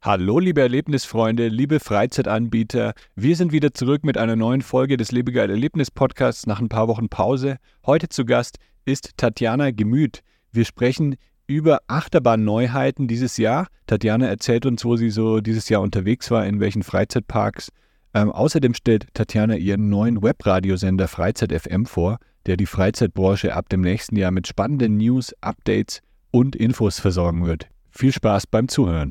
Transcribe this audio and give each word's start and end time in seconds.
Hallo, 0.00 0.38
liebe 0.38 0.60
Erlebnisfreunde, 0.60 1.48
liebe 1.48 1.80
Freizeitanbieter. 1.80 2.92
Wir 3.16 3.34
sind 3.34 3.50
wieder 3.50 3.74
zurück 3.74 4.04
mit 4.04 4.16
einer 4.16 4.36
neuen 4.36 4.62
Folge 4.62 4.96
des 4.96 5.10
Lebegeil 5.10 5.50
Erlebnis 5.50 5.90
Podcasts 5.90 6.46
nach 6.46 6.60
ein 6.60 6.68
paar 6.68 6.86
Wochen 6.86 7.08
Pause. 7.08 7.56
Heute 7.84 8.08
zu 8.08 8.24
Gast 8.24 8.58
ist 8.84 9.16
Tatjana 9.16 9.72
Gemüth. 9.72 10.20
Wir 10.52 10.64
sprechen 10.64 11.16
über 11.48 11.80
Achterbahn-Neuheiten 11.88 13.08
dieses 13.08 13.38
Jahr. 13.38 13.66
Tatjana 13.88 14.28
erzählt 14.28 14.66
uns, 14.66 14.84
wo 14.84 14.96
sie 14.96 15.10
so 15.10 15.40
dieses 15.40 15.68
Jahr 15.68 15.80
unterwegs 15.80 16.30
war, 16.30 16.46
in 16.46 16.60
welchen 16.60 16.84
Freizeitparks. 16.84 17.70
Ähm, 18.14 18.30
außerdem 18.30 18.74
stellt 18.74 19.12
Tatjana 19.14 19.56
ihren 19.56 19.88
neuen 19.88 20.22
Webradiosender 20.22 21.08
Freizeit 21.08 21.52
FM 21.52 21.86
vor, 21.86 22.18
der 22.46 22.56
die 22.56 22.66
Freizeitbranche 22.66 23.52
ab 23.52 23.68
dem 23.68 23.80
nächsten 23.80 24.14
Jahr 24.14 24.30
mit 24.30 24.46
spannenden 24.46 24.98
News, 24.98 25.34
Updates 25.40 26.02
und 26.30 26.54
Infos 26.54 27.00
versorgen 27.00 27.44
wird. 27.44 27.66
Viel 27.90 28.12
Spaß 28.12 28.46
beim 28.46 28.68
Zuhören. 28.68 29.10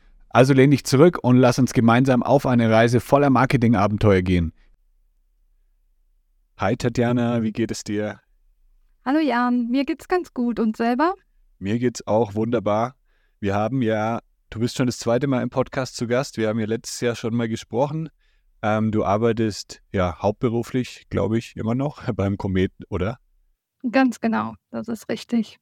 Also 0.33 0.53
lehn 0.53 0.71
dich 0.71 0.85
zurück 0.85 1.19
und 1.23 1.35
lass 1.35 1.59
uns 1.59 1.73
gemeinsam 1.73 2.23
auf 2.23 2.45
eine 2.45 2.69
Reise 2.69 3.01
voller 3.01 3.29
Marketingabenteuer 3.29 4.21
gehen. 4.21 4.53
Hi 6.57 6.77
Tatjana, 6.77 7.43
wie 7.43 7.51
geht 7.51 7.69
es 7.69 7.83
dir? 7.83 8.21
Hallo 9.03 9.19
Jan, 9.19 9.67
mir 9.67 9.83
geht's 9.83 10.07
ganz 10.07 10.33
gut 10.33 10.59
und 10.59 10.77
selber? 10.77 11.15
Mir 11.59 11.79
geht's 11.79 12.07
auch 12.07 12.33
wunderbar. 12.33 12.95
Wir 13.41 13.55
haben 13.55 13.81
ja, 13.81 14.21
du 14.51 14.59
bist 14.59 14.77
schon 14.77 14.85
das 14.85 14.99
zweite 14.99 15.27
Mal 15.27 15.41
im 15.41 15.49
Podcast 15.49 15.97
zu 15.97 16.07
Gast. 16.07 16.37
Wir 16.37 16.47
haben 16.47 16.59
ja 16.59 16.65
letztes 16.65 17.01
Jahr 17.01 17.15
schon 17.15 17.35
mal 17.35 17.49
gesprochen. 17.49 18.09
Ähm, 18.61 18.91
du 18.91 19.03
arbeitest 19.03 19.81
ja 19.91 20.21
hauptberuflich, 20.21 21.07
glaube 21.09 21.39
ich, 21.39 21.57
immer 21.57 21.75
noch 21.75 22.09
beim 22.13 22.37
Kometen, 22.37 22.85
oder? 22.87 23.17
Ganz 23.91 24.21
genau, 24.21 24.53
das 24.69 24.87
ist 24.87 25.09
richtig. 25.09 25.57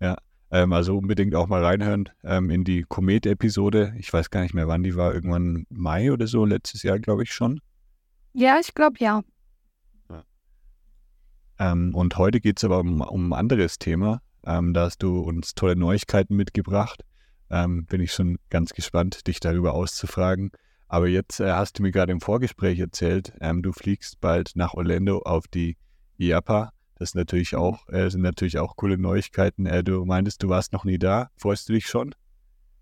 Ja, 0.00 0.16
ähm, 0.50 0.72
also 0.72 0.98
unbedingt 0.98 1.34
auch 1.34 1.46
mal 1.46 1.64
reinhören 1.64 2.08
ähm, 2.24 2.50
in 2.50 2.64
die 2.64 2.82
Komet-Episode. 2.82 3.94
Ich 3.98 4.12
weiß 4.12 4.30
gar 4.30 4.42
nicht 4.42 4.54
mehr, 4.54 4.68
wann 4.68 4.82
die 4.82 4.96
war. 4.96 5.14
Irgendwann 5.14 5.66
Mai 5.70 6.12
oder 6.12 6.26
so, 6.26 6.44
letztes 6.44 6.82
Jahr, 6.82 6.98
glaube 6.98 7.22
ich 7.22 7.32
schon. 7.32 7.60
Ja, 8.32 8.58
ich 8.60 8.74
glaube 8.74 8.96
ja. 8.98 9.22
ja. 10.08 10.24
Ähm, 11.58 11.94
und 11.94 12.16
heute 12.16 12.40
geht 12.40 12.58
es 12.58 12.64
aber 12.64 12.80
um, 12.80 13.00
um, 13.00 13.32
ein 13.32 13.38
anderes 13.38 13.78
Thema. 13.78 14.22
Ähm, 14.44 14.74
da 14.74 14.86
hast 14.86 15.02
du 15.02 15.20
uns 15.20 15.54
tolle 15.54 15.76
Neuigkeiten 15.76 16.34
mitgebracht. 16.34 17.04
Ähm, 17.50 17.86
bin 17.86 18.00
ich 18.00 18.12
schon 18.12 18.38
ganz 18.48 18.72
gespannt, 18.72 19.26
dich 19.26 19.40
darüber 19.40 19.74
auszufragen. 19.74 20.50
Aber 20.88 21.06
jetzt 21.06 21.38
äh, 21.38 21.52
hast 21.52 21.78
du 21.78 21.82
mir 21.82 21.92
gerade 21.92 22.10
im 22.10 22.20
Vorgespräch 22.20 22.78
erzählt, 22.80 23.32
ähm, 23.40 23.62
du 23.62 23.72
fliegst 23.72 24.20
bald 24.20 24.52
nach 24.54 24.74
Orlando 24.74 25.20
auf 25.20 25.46
die 25.46 25.76
IAPA. 26.18 26.72
Das 27.00 27.14
natürlich 27.14 27.56
auch, 27.56 27.88
äh, 27.88 28.10
sind 28.10 28.20
natürlich 28.20 28.58
auch 28.58 28.76
coole 28.76 28.98
Neuigkeiten. 28.98 29.64
Äh, 29.64 29.82
du 29.82 30.04
meintest, 30.04 30.42
du 30.42 30.50
warst 30.50 30.74
noch 30.74 30.84
nie 30.84 30.98
da. 30.98 31.30
Freust 31.34 31.66
du 31.66 31.72
dich 31.72 31.86
schon? 31.86 32.14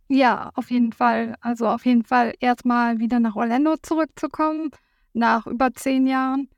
Ja, 0.09 0.51
auf 0.55 0.73
jeden 0.73 0.93
Fall. 0.93 1.37
Also 1.41 1.69
auf 1.69 1.87
jeden 1.87 2.03
Fall 2.03 2.34
erstmal 2.41 2.99
wieder 2.99 3.21
nach 3.21 3.37
Orlando 3.37 3.77
zurückzukommen, 3.81 4.71
nach 5.12 5.47
über 5.47 5.73
zehn 5.73 6.09
Jahren 6.09 6.49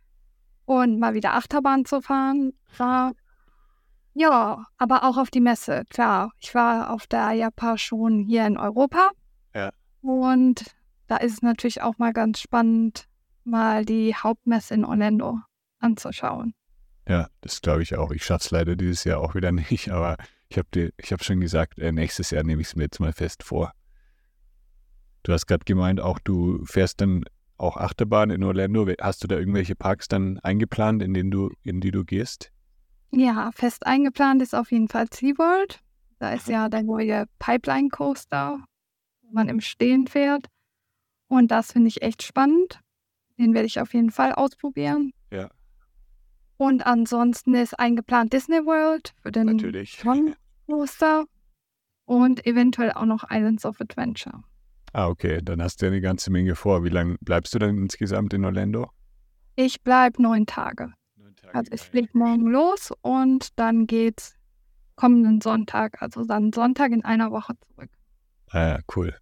und 0.65 0.98
mal 0.98 1.12
wieder 1.12 1.34
Achterbahn 1.34 1.84
zu 1.84 2.00
fahren. 2.00 2.54
War, 2.78 3.12
ja, 4.15 4.65
aber 4.78 5.04
auch 5.04 5.19
auf 5.19 5.31
die 5.31 5.41
Messe, 5.41 5.84
klar. 5.91 6.32
Ich 6.41 6.54
war 6.54 6.91
auf 6.91 7.06
der 7.09 7.32
Japan 7.32 7.77
schon 7.77 8.21
hier 8.21 8.47
in 8.47 8.56
Europa. 8.56 9.10
Ja. 9.54 9.69
Und 10.00 10.65
da 11.09 11.19
ist 11.19 11.34
es 11.34 11.42
natürlich 11.42 11.82
auch 11.82 11.98
mal 11.98 12.15
ganz 12.15 12.41
spannend, 12.41 13.06
mal 13.44 13.84
die 13.84 14.15
Hauptmesse 14.15 14.72
in 14.72 14.87
Orlando 14.87 15.41
anzuschauen. 15.78 16.54
Ja, 17.10 17.28
das 17.41 17.60
glaube 17.60 17.82
ich 17.82 17.97
auch. 17.97 18.12
Ich 18.12 18.25
schaffe 18.25 18.44
es 18.44 18.50
leider 18.53 18.76
dieses 18.76 19.03
Jahr 19.03 19.19
auch 19.19 19.34
wieder 19.34 19.50
nicht, 19.71 19.91
aber 19.91 20.16
ich 20.48 20.59
habe 20.59 20.93
hab 21.03 21.25
schon 21.25 21.41
gesagt, 21.41 21.76
äh, 21.81 21.91
nächstes 21.91 22.31
Jahr 22.31 22.44
nehme 22.44 22.62
ich 22.62 22.69
es 22.69 22.76
mir 22.76 22.84
jetzt 22.84 23.00
mal 23.00 23.12
fest 23.12 23.43
vor. 23.43 23.72
Du 25.25 25.32
hast 25.32 25.47
gerade 25.47 25.65
gemeint, 25.65 26.00
auch 26.00 26.21
du 26.21 26.65
fährst 26.66 27.00
dann 27.00 27.25
auch 27.56 27.76
Achterbahn 27.76 28.31
in 28.31 28.44
Orlando. 28.44 28.87
Hast 29.00 29.25
du 29.25 29.26
da 29.26 29.37
irgendwelche 29.37 29.75
Parks 29.75 30.06
dann 30.06 30.38
eingeplant, 30.38 31.03
in 31.03 31.12
denen 31.12 31.32
du, 31.32 31.50
in 31.65 31.81
die 31.81 31.91
du 31.91 32.04
gehst? 32.04 32.53
Ja, 33.10 33.50
fest 33.53 33.87
eingeplant 33.87 34.41
ist 34.41 34.54
auf 34.54 34.71
jeden 34.71 34.87
Fall 34.87 35.09
SeaWorld. 35.12 35.81
Da 36.21 36.32
ist 36.32 36.47
ja 36.47 36.69
der 36.69 36.84
neue 36.84 37.27
Pipeline 37.41 37.88
Coaster, 37.88 38.65
wo 39.22 39.32
man 39.32 39.48
im 39.48 39.60
Stehen 39.60 40.06
fährt. 40.06 40.47
Und 41.27 41.50
das 41.50 41.72
finde 41.72 41.88
ich 41.88 42.03
echt 42.03 42.22
spannend. 42.22 42.78
Den 43.37 43.53
werde 43.53 43.66
ich 43.66 43.81
auf 43.81 43.94
jeden 43.94 44.12
Fall 44.12 44.32
ausprobieren. 44.32 45.12
Ja. 45.32 45.50
Und 46.60 46.84
ansonsten 46.84 47.54
ist 47.54 47.81
eingeplant 47.81 48.34
Disney 48.34 48.59
World 48.66 49.15
für 49.22 49.32
den 49.32 49.47
Natürlich. 49.47 49.98
Coaster 50.66 51.25
und 52.04 52.44
eventuell 52.44 52.93
auch 52.93 53.06
noch 53.06 53.25
Islands 53.31 53.65
of 53.65 53.81
Adventure. 53.81 54.43
Ah, 54.93 55.09
okay. 55.09 55.41
Dann 55.43 55.62
hast 55.62 55.81
du 55.81 55.87
ja 55.87 55.91
eine 55.91 56.03
ganze 56.03 56.31
Menge 56.31 56.54
vor. 56.54 56.84
Wie 56.84 56.91
lange 56.91 57.16
bleibst 57.22 57.54
du 57.54 57.59
dann 57.59 57.78
insgesamt 57.78 58.34
in 58.34 58.44
Orlando? 58.44 58.91
Ich 59.56 59.81
bleibe 59.81 60.21
neun 60.21 60.44
Tage. 60.44 60.93
Neun 61.16 61.34
Tage 61.34 61.54
also 61.54 61.72
ich 61.72 61.81
fliege 61.81 62.10
morgen 62.12 62.48
los 62.48 62.92
und 63.00 63.59
dann 63.59 63.87
geht's 63.87 64.34
kommenden 64.97 65.41
Sonntag, 65.41 66.03
also 66.03 66.27
dann 66.27 66.53
Sonntag 66.53 66.92
in 66.92 67.03
einer 67.06 67.31
Woche 67.31 67.54
zurück. 67.56 67.88
Ah, 68.50 68.81
cool. 68.94 69.16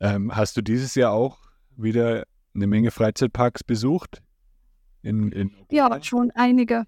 Ähm, 0.00 0.34
hast 0.34 0.56
du 0.56 0.60
dieses 0.60 0.96
Jahr 0.96 1.12
auch 1.12 1.38
wieder 1.76 2.24
eine 2.52 2.66
Menge 2.66 2.90
Freizeitparks 2.90 3.62
besucht? 3.62 4.22
In, 5.02 5.32
in 5.32 5.50
ja, 5.70 6.02
schon 6.02 6.30
einige. 6.32 6.86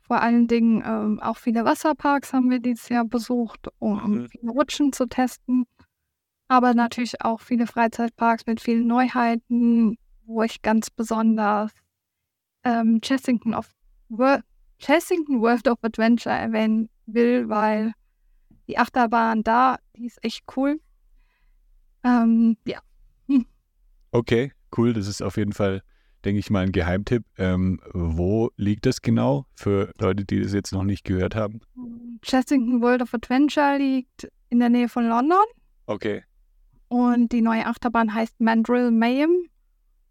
Vor 0.00 0.20
allen 0.20 0.48
Dingen 0.48 0.82
ähm, 0.84 1.20
auch 1.20 1.36
viele 1.36 1.64
Wasserparks 1.64 2.32
haben 2.32 2.50
wir 2.50 2.58
dieses 2.58 2.88
Jahr 2.88 3.04
besucht, 3.04 3.68
um 3.78 4.22
mhm. 4.22 4.28
viele 4.28 4.50
Rutschen 4.50 4.92
zu 4.92 5.06
testen. 5.06 5.66
Aber 6.48 6.74
natürlich 6.74 7.22
auch 7.22 7.40
viele 7.40 7.68
Freizeitparks 7.68 8.44
mit 8.46 8.60
vielen 8.60 8.88
Neuheiten, 8.88 9.96
wo 10.24 10.42
ich 10.42 10.62
ganz 10.62 10.90
besonders 10.90 11.70
ähm, 12.64 13.00
Chessington, 13.00 13.54
of 13.54 13.68
World, 14.08 14.42
Chessington 14.78 15.40
World 15.40 15.68
of 15.68 15.78
Adventure 15.82 16.34
erwähnen 16.34 16.88
will, 17.06 17.48
weil 17.48 17.92
die 18.66 18.78
Achterbahn 18.78 19.44
da, 19.44 19.78
die 19.96 20.06
ist 20.06 20.18
echt 20.24 20.44
cool. 20.56 20.80
Ähm, 22.02 22.56
ja. 22.64 22.80
Hm. 23.28 23.46
Okay, 24.10 24.52
cool. 24.76 24.92
Das 24.92 25.06
ist 25.06 25.22
auf 25.22 25.36
jeden 25.36 25.52
Fall 25.52 25.82
denke 26.24 26.38
ich 26.38 26.50
mal, 26.50 26.64
ein 26.64 26.72
Geheimtipp. 26.72 27.24
Ähm, 27.38 27.80
wo 27.92 28.50
liegt 28.56 28.86
das 28.86 29.02
genau 29.02 29.46
für 29.54 29.92
Leute, 29.98 30.24
die 30.24 30.40
das 30.40 30.52
jetzt 30.52 30.72
noch 30.72 30.84
nicht 30.84 31.04
gehört 31.04 31.34
haben? 31.34 31.60
Chessington 32.22 32.82
World 32.82 33.02
of 33.02 33.14
Adventure 33.14 33.78
liegt 33.78 34.30
in 34.48 34.60
der 34.60 34.68
Nähe 34.68 34.88
von 34.88 35.08
London. 35.08 35.38
Okay. 35.86 36.24
Und 36.88 37.32
die 37.32 37.40
neue 37.40 37.66
Achterbahn 37.66 38.12
heißt 38.12 38.40
Mandrill 38.40 38.90
Mayhem. 38.90 39.48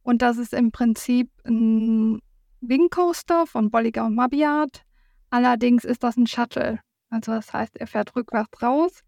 Und 0.03 0.21
das 0.21 0.37
ist 0.37 0.53
im 0.53 0.71
Prinzip 0.71 1.29
ein 1.45 2.21
Wing 2.61 2.89
Coaster 2.89 3.45
von 3.45 3.69
Bolliger 3.69 4.05
und 4.05 4.15
Mabiat. 4.15 4.83
Allerdings 5.29 5.83
ist 5.83 6.03
das 6.03 6.17
ein 6.17 6.27
Shuttle. 6.27 6.79
Also 7.09 7.31
das 7.33 7.53
heißt, 7.53 7.77
er 7.77 7.87
fährt 7.87 8.15
rückwärts 8.15 8.61
raus, 8.61 9.01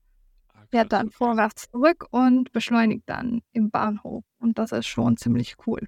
ah, 0.53 0.63
fährt 0.69 0.91
dann 0.91 1.11
vorwärts 1.11 1.69
zurück 1.69 2.07
und 2.11 2.51
beschleunigt 2.51 3.03
dann 3.07 3.41
im 3.53 3.69
Bahnhof. 3.69 4.23
Und 4.39 4.57
das 4.57 4.71
ist 4.71 4.87
schon 4.87 5.17
ziemlich 5.17 5.55
cool. 5.65 5.87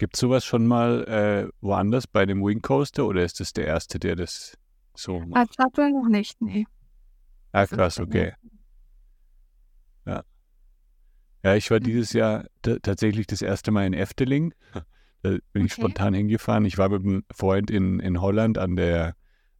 Gibt 0.00 0.16
es 0.16 0.20
sowas 0.20 0.46
schon 0.46 0.66
mal 0.66 1.04
äh, 1.04 1.52
woanders 1.60 2.06
bei 2.06 2.24
dem 2.24 2.42
Wing 2.42 2.62
Coaster 2.62 3.04
oder 3.04 3.22
ist 3.22 3.38
das 3.38 3.52
der 3.52 3.66
erste, 3.66 3.98
der 3.98 4.16
das 4.16 4.56
so 4.94 5.20
macht? 5.20 5.36
Als 5.36 5.54
Shuttle 5.56 5.92
noch 5.92 6.08
nicht, 6.08 6.40
nee. 6.40 6.66
Ah, 7.52 7.66
krass, 7.66 8.00
okay. 8.00 8.32
Ja. 10.06 10.24
Ja, 11.44 11.54
ich 11.54 11.70
war 11.70 11.80
dieses 11.80 12.14
Jahr 12.14 12.46
tatsächlich 12.62 13.26
das 13.26 13.42
erste 13.42 13.72
Mal 13.72 13.84
in 13.84 13.92
Efteling. 13.92 14.54
Da 15.22 15.36
bin 15.52 15.66
ich 15.66 15.72
okay. 15.72 15.82
spontan 15.82 16.14
hingefahren. 16.14 16.64
Ich 16.64 16.78
war 16.78 16.88
mit 16.88 17.02
einem 17.02 17.24
Freund 17.30 17.70
in, 17.70 18.00
in 18.00 18.22
Holland 18.22 18.56
an 18.56 18.76
der, 18.76 19.16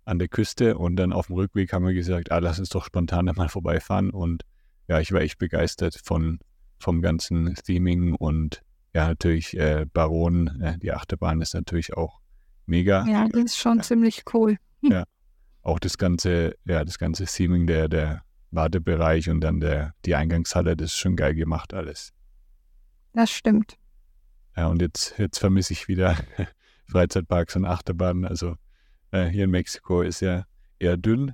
an 0.07 0.19
der 0.19 0.29
Küste 0.29 0.79
und 0.79 0.97
dann 0.97 1.13
auf 1.13 1.27
dem 1.27 1.37
Rückweg 1.37 1.71
haben 1.75 1.85
wir 1.85 1.93
gesagt, 1.93 2.33
ah, 2.33 2.39
lass 2.39 2.59
uns 2.59 2.71
doch 2.71 2.87
spontan 2.87 3.27
da 3.27 3.35
mal 3.35 3.51
vorbeifahren. 3.51 4.09
Und 4.09 4.45
ja, 4.89 5.01
ich 5.01 5.13
war 5.13 5.21
echt 5.21 5.39
begeistert 5.39 6.01
von, 6.03 6.39
vom 6.79 7.03
ganzen 7.03 7.57
Theming 7.57 8.15
und 8.15 8.63
ja, 8.95 9.09
natürlich 9.09 9.57
äh, 9.57 9.87
Baron, 9.93 10.61
äh, 10.61 10.79
die 10.79 10.93
Achterbahn 10.93 11.41
ist 11.41 11.55
natürlich 11.55 11.95
auch 11.95 12.21
mega. 12.67 13.07
Ja, 13.07 13.29
das 13.29 13.43
ist 13.43 13.59
schon 13.59 13.79
ja. 13.79 13.83
ziemlich 13.83 14.25
cool. 14.35 14.57
Ja, 14.83 15.05
auch 15.63 15.79
das 15.79 15.99
ganze, 15.99 16.55
ja, 16.65 16.85
das 16.85 16.99
ganze 16.99 17.25
Theming, 17.27 17.67
der, 17.67 17.89
der 17.89 18.23
Wartebereich 18.51 19.29
und 19.29 19.41
dann 19.41 19.61
der, 19.61 19.95
die 20.05 20.15
Eingangshalle, 20.15 20.77
das 20.77 20.93
ist 20.93 20.99
schon 20.99 21.17
geil 21.17 21.35
gemacht 21.35 21.75
alles. 21.75 22.13
Das 23.13 23.31
stimmt. 23.31 23.77
Ja, 24.57 24.67
und 24.67 24.83
jetzt, 24.83 25.15
jetzt 25.19 25.39
vermisse 25.39 25.73
ich 25.73 25.89
wieder 25.89 26.17
Freizeitparks 26.87 27.57
und 27.57 27.65
Achterbahnen. 27.65 28.25
Also 28.25 28.57
äh, 29.11 29.27
hier 29.27 29.45
in 29.45 29.51
Mexiko 29.51 30.03
ist 30.03 30.21
ja 30.21 30.45
eher 30.79 30.97
dünn. 30.97 31.33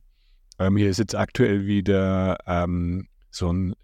Ähm, 0.59 0.77
hier 0.77 0.91
ist 0.91 0.99
jetzt 0.99 1.15
aktuell 1.15 1.67
wieder 1.67 2.39
ähm, 2.47 3.09
so 3.31 3.53
ein 3.53 3.75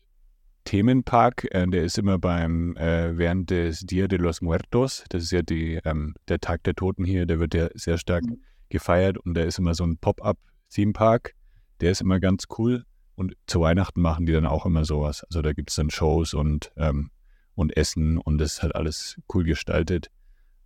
Themenpark, 0.64 1.46
äh, 1.50 1.66
der 1.66 1.84
ist 1.84 1.98
immer 1.98 2.18
beim 2.18 2.76
äh, 2.76 3.16
während 3.16 3.50
des 3.50 3.80
Dia 3.80 4.06
de 4.08 4.18
los 4.18 4.40
Muertos, 4.40 5.04
das 5.08 5.24
ist 5.24 5.32
ja 5.32 5.42
die, 5.42 5.80
ähm, 5.84 6.14
der 6.28 6.40
Tag 6.40 6.62
der 6.64 6.74
Toten 6.74 7.04
hier, 7.04 7.26
der 7.26 7.40
wird 7.40 7.54
ja 7.54 7.68
sehr 7.74 7.98
stark 7.98 8.24
mhm. 8.24 8.38
gefeiert 8.68 9.18
und 9.18 9.34
da 9.34 9.42
ist 9.42 9.58
immer 9.58 9.74
so 9.74 9.84
ein 9.84 9.98
Pop-up-Theme-Park, 9.98 11.34
der 11.80 11.90
ist 11.90 12.00
immer 12.00 12.20
ganz 12.20 12.44
cool 12.58 12.84
und 13.14 13.34
zu 13.46 13.60
Weihnachten 13.60 14.00
machen 14.00 14.26
die 14.26 14.32
dann 14.32 14.46
auch 14.46 14.66
immer 14.66 14.84
sowas. 14.84 15.24
Also 15.24 15.42
da 15.42 15.52
gibt 15.52 15.70
es 15.70 15.76
dann 15.76 15.90
Shows 15.90 16.34
und, 16.34 16.72
ähm, 16.76 17.10
und 17.54 17.76
Essen 17.76 18.18
und 18.18 18.38
das 18.38 18.54
ist 18.54 18.62
halt 18.62 18.74
alles 18.74 19.20
cool 19.32 19.44
gestaltet. 19.44 20.08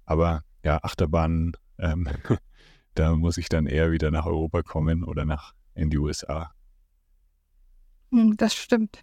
Aber 0.05 0.43
ja, 0.65 0.79
Achterbahnen, 0.83 1.53
ähm, 1.79 2.09
da 2.95 3.15
muss 3.15 3.39
ich 3.39 3.49
dann 3.49 3.67
eher 3.67 3.93
wieder 3.93 4.11
nach 4.11 4.27
Europa 4.27 4.63
kommen 4.63 5.05
oder 5.05 5.25
nach 5.25 5.55
in 5.75 5.91
die 5.91 5.99
USA. 5.99 6.53
Hm, 8.11 8.37
das 8.37 8.55
stimmt. 8.55 9.03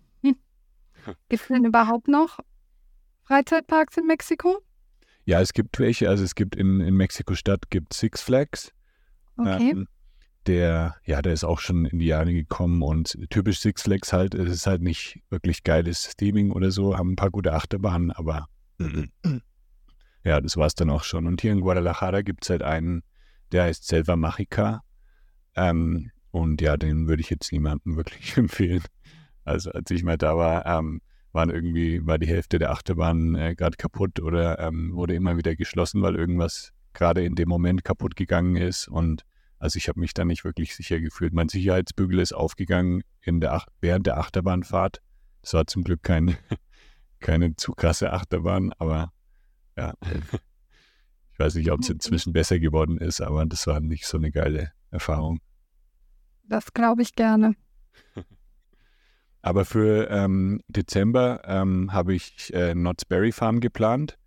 Gibt 1.30 1.42
es 1.42 1.48
denn 1.48 1.66
überhaupt 1.66 2.08
noch 2.08 2.40
Freizeitparks 3.24 3.98
in 3.98 4.08
Mexiko? 4.08 4.60
Ja, 5.26 5.42
es 5.42 5.54
gibt 5.54 5.80
welche. 5.80 6.10
Also 6.10 6.24
es 6.24 6.36
gibt 6.36 6.56
in, 6.56 6.82
in 6.82 6.96
Mexiko-Stadt 6.96 7.70
gibt 7.70 7.94
Six 7.94 8.22
Flags. 8.22 8.72
Okay. 9.38 9.72
Ähm, 9.72 9.88
der, 10.46 10.96
ja, 11.06 11.22
der 11.22 11.34
ist 11.34 11.44
auch 11.44 11.60
schon 11.60 11.86
in 11.86 12.00
die 12.00 12.08
Jahre 12.08 12.34
gekommen 12.34 12.82
und 12.82 13.18
typisch 13.30 13.60
Six 13.62 13.84
Flags 13.84 14.12
halt, 14.12 14.36
es 14.36 14.52
ist 14.52 14.68
halt 14.68 14.82
nicht 14.82 15.22
wirklich 15.30 15.64
geiles 15.64 16.16
Theming 16.18 16.52
oder 16.52 16.72
so, 16.72 16.98
haben 16.98 17.14
ein 17.14 17.16
paar 17.16 17.32
gute 17.32 17.54
Achterbahnen, 17.54 18.12
aber 18.12 18.48
ja, 20.24 20.42
das 20.42 20.58
war 20.58 20.68
es 20.68 20.76
dann 20.76 20.90
auch 20.90 21.04
schon. 21.04 21.28
Und 21.28 21.42
hier 21.42 21.54
in 21.54 21.62
Guadalajara 21.62 22.22
gibt 22.22 22.44
es 22.44 22.50
halt 22.50 22.64
einen, 22.64 23.04
der 23.52 23.64
heißt 23.64 23.88
Selva 23.88 24.16
Magica. 24.16 24.82
Ähm, 25.56 26.12
und 26.32 26.62
ja, 26.62 26.78
den 26.78 27.08
würde 27.08 27.22
ich 27.22 27.30
jetzt 27.30 27.52
niemandem 27.52 27.96
wirklich 27.96 28.36
empfehlen. 28.38 28.84
Also 29.44 29.72
als 29.72 29.90
ich 29.92 30.04
mal 30.04 30.18
da 30.18 30.38
war, 30.38 30.66
ähm, 30.66 31.02
waren 31.32 31.50
irgendwie, 31.50 32.06
war 32.06 32.20
die 32.20 32.28
Hälfte 32.28 32.60
der 32.60 32.72
Achterbahn 32.72 33.36
äh, 33.36 33.56
gerade 33.56 33.76
kaputt 33.76 34.20
oder 34.20 34.60
ähm, 34.60 34.94
wurde 34.94 35.16
immer 35.16 35.36
wieder 35.38 35.56
geschlossen, 35.56 36.02
weil 36.02 36.16
irgendwas 36.16 36.72
gerade 36.94 37.24
in 37.24 37.36
dem 37.36 37.50
Moment 37.50 37.84
kaputt 37.84 38.16
gegangen 38.16 38.56
ist. 38.56 38.88
Und 38.88 39.24
also 39.58 39.78
ich 39.78 39.90
habe 39.90 40.00
mich 40.00 40.14
da 40.14 40.26
nicht 40.26 40.44
wirklich 40.44 40.76
sicher 40.76 41.00
gefühlt. 41.00 41.34
Mein 41.34 41.50
Sicherheitsbügel 41.50 42.20
ist 42.20 42.34
aufgegangen 42.34 43.04
in 43.22 43.42
der 43.42 43.54
Ach 43.54 43.66
während 43.82 44.06
der 44.06 44.18
Achterbahnfahrt. 44.18 45.02
Das 45.42 45.54
war 45.54 45.66
zum 45.68 45.84
Glück 45.84 46.04
kein, 46.04 46.38
keine 47.20 47.56
zu 47.56 47.74
krasse 47.74 48.14
Achterbahn, 48.14 48.72
aber 48.78 49.12
ja. 49.76 49.94
Ich 51.32 51.40
weiß 51.40 51.56
nicht, 51.56 51.72
ob 51.72 51.82
es 51.82 51.90
inzwischen 51.90 52.32
besser 52.32 52.60
geworden 52.60 53.00
ist, 53.00 53.22
aber 53.22 53.46
das 53.46 53.66
war 53.66 53.80
nicht 53.80 54.06
so 54.06 54.18
eine 54.18 54.32
geile 54.32 54.72
Erfahrung. 54.92 55.40
Das 56.44 56.74
glaube 56.74 57.02
ich 57.02 57.16
gerne. 57.16 57.56
Aber 59.44 59.66
für 59.66 60.10
ähm, 60.10 60.62
Dezember 60.70 61.42
ähm, 61.44 61.92
habe 61.92 62.16
ich 62.16 62.52
äh, 62.54 62.72
Knott's 62.72 63.04
Berry 63.04 63.34
Farm 63.34 63.60
geplant, 63.60 64.18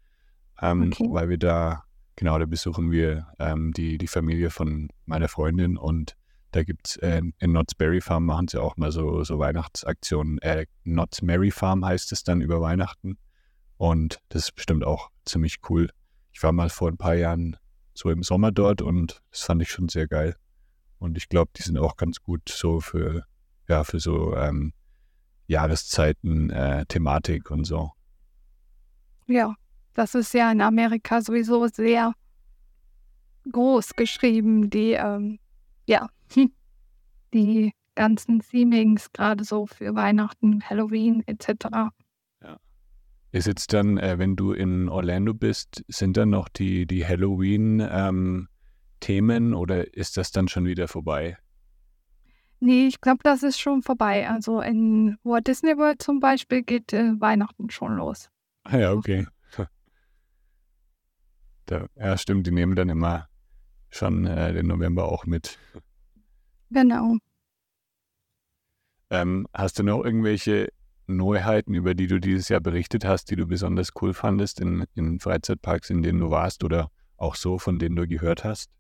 ähm, 0.61 0.93
okay. 0.93 1.09
weil 1.11 1.31
wir 1.31 1.39
da, 1.39 1.85
genau, 2.17 2.39
da 2.39 2.45
besuchen 2.45 2.93
wir 2.93 3.27
ähm, 3.39 3.73
die, 3.73 3.97
die 3.97 4.09
Familie 4.09 4.51
von 4.51 4.91
meiner 5.07 5.29
Freundin 5.29 5.79
und 5.79 6.17
da 6.53 6.65
gibt 6.65 6.89
es 6.89 6.97
äh, 6.99 7.23
in 7.39 7.51
Knott's 7.51 7.75
Berry 7.75 8.03
Farm 8.03 8.27
machen 8.27 8.49
sie 8.49 8.61
auch 8.61 8.77
mal 8.77 8.93
so, 8.93 9.25
so 9.25 9.39
Weihnachtsaktionen. 9.39 10.39
Äh, 10.43 10.67
Knott's 10.85 11.23
Merry 11.23 11.51
Farm 11.51 11.83
heißt 11.83 12.13
es 12.13 12.23
dann 12.23 12.43
über 12.43 12.61
Weihnachten 12.61 13.17
und 13.79 14.19
das 14.29 14.45
ist 14.45 14.55
bestimmt 14.55 14.85
auch 14.85 15.09
ziemlich 15.25 15.57
cool. 15.71 15.89
Ich 16.31 16.43
war 16.43 16.53
mal 16.53 16.69
vor 16.69 16.89
ein 16.89 16.99
paar 16.99 17.15
Jahren 17.15 17.57
so 17.95 18.11
im 18.11 18.23
Sommer 18.23 18.53
dort 18.53 18.83
und 18.83 19.23
das 19.31 19.45
fand 19.45 19.63
ich 19.63 19.71
schon 19.71 19.89
sehr 19.89 20.09
geil. 20.09 20.37
Und 20.99 21.17
ich 21.17 21.31
glaube, 21.31 21.53
die 21.57 21.63
sind 21.63 21.79
auch 21.79 21.97
ganz 21.97 22.21
gut 22.21 22.51
so 22.51 22.81
für, 22.81 23.25
ja, 23.67 23.83
für 23.83 23.99
so 23.99 24.35
ähm, 25.49 25.53
Jahreszeiten, 25.53 26.51
äh, 26.51 26.85
Thematik 26.87 27.51
und 27.51 27.65
so. 27.65 27.91
Ja, 29.27 29.55
das 29.95 30.15
ist 30.15 30.35
ja 30.35 30.53
in 30.53 30.61
Amerika 30.61 31.21
sowieso 31.21 31.67
sehr 31.69 32.13
groß 33.51 33.95
geschrieben, 33.97 34.71
die, 34.71 34.93
ähm, 34.93 35.39
ja, 35.87 36.09
die 37.35 37.73
ganzen 37.95 38.41
Themings, 38.41 39.13
gerade 39.13 39.45
so 39.45 39.67
für 39.67 39.95
Weihnachten, 39.95 40.63
Halloween 40.63 41.23
etc. 41.27 41.67
Ja. 42.43 42.59
Ist 43.33 43.47
jetzt 43.47 43.73
dann, 43.73 43.99
äh, 43.99 44.19
wenn 44.19 44.37
du 44.37 44.53
in 44.53 44.89
Orlando 44.89 45.33
bist, 45.35 45.85
sind 45.89 46.17
dann 46.17 46.31
noch 46.31 46.49
die, 46.49 46.87
die 46.87 47.07
Halloween-Themen 47.07 48.49
ähm, 49.47 49.55
oder 49.55 49.95
ist 49.95 50.17
das 50.17 50.31
dann 50.31 50.49
schon 50.49 50.67
wieder 50.67 50.89
vorbei? 50.89 51.39
Nee, 52.61 52.87
ich 52.87 53.01
glaube, 53.01 53.21
das 53.23 53.43
ist 53.43 53.61
schon 53.61 53.83
vorbei. 53.83 54.29
Also 54.29 54.61
in 54.61 55.19
Walt 55.25 55.47
Disney 55.47 55.77
World 55.77 56.03
zum 56.03 56.21
Beispiel 56.21 56.63
geht 56.63 56.93
äh, 56.93 57.21
Weihnachten 57.21 57.71
schon 57.71 57.97
los. 57.97 58.31
Ah 58.65 58.79
ja, 58.79 58.93
okay. 58.93 59.27
Da, 61.67 61.87
ja, 61.97 62.17
stimmt, 62.17 62.47
die 62.47 62.53
nehmen 62.53 62.77
dann 62.77 62.89
immer 62.89 63.29
schon 63.91 64.25
äh, 64.25 64.53
den 64.53 64.69
November 64.69 65.11
auch 65.11 65.27
mit. 65.27 65.59
Genau. 66.71 67.17
Ähm, 69.11 69.47
hast 69.53 69.79
du 69.79 69.83
noch 69.83 70.05
irgendwelche 70.05 70.69
Neuheiten, 71.07 71.75
über 71.75 71.95
die 71.95 72.07
du 72.07 72.19
dieses 72.19 72.49
Jahr 72.49 72.61
berichtet 72.61 73.05
hast, 73.05 73.31
die 73.31 73.37
du 73.37 73.47
besonders 73.47 73.91
cool 74.01 74.15
fandest 74.15 74.61
in, 74.61 74.85
in 74.95 75.21
Freizeitparks, 75.21 75.91
in 75.91 76.03
denen 76.03 76.21
du 76.21 76.31
warst 76.31 76.65
oder 76.65 76.91
auch 77.17 77.35
so, 77.35 77.59
von 77.59 77.79
denen 77.79 77.97
du 77.97 78.07
gehört 78.07 78.45
hast? 78.45 78.71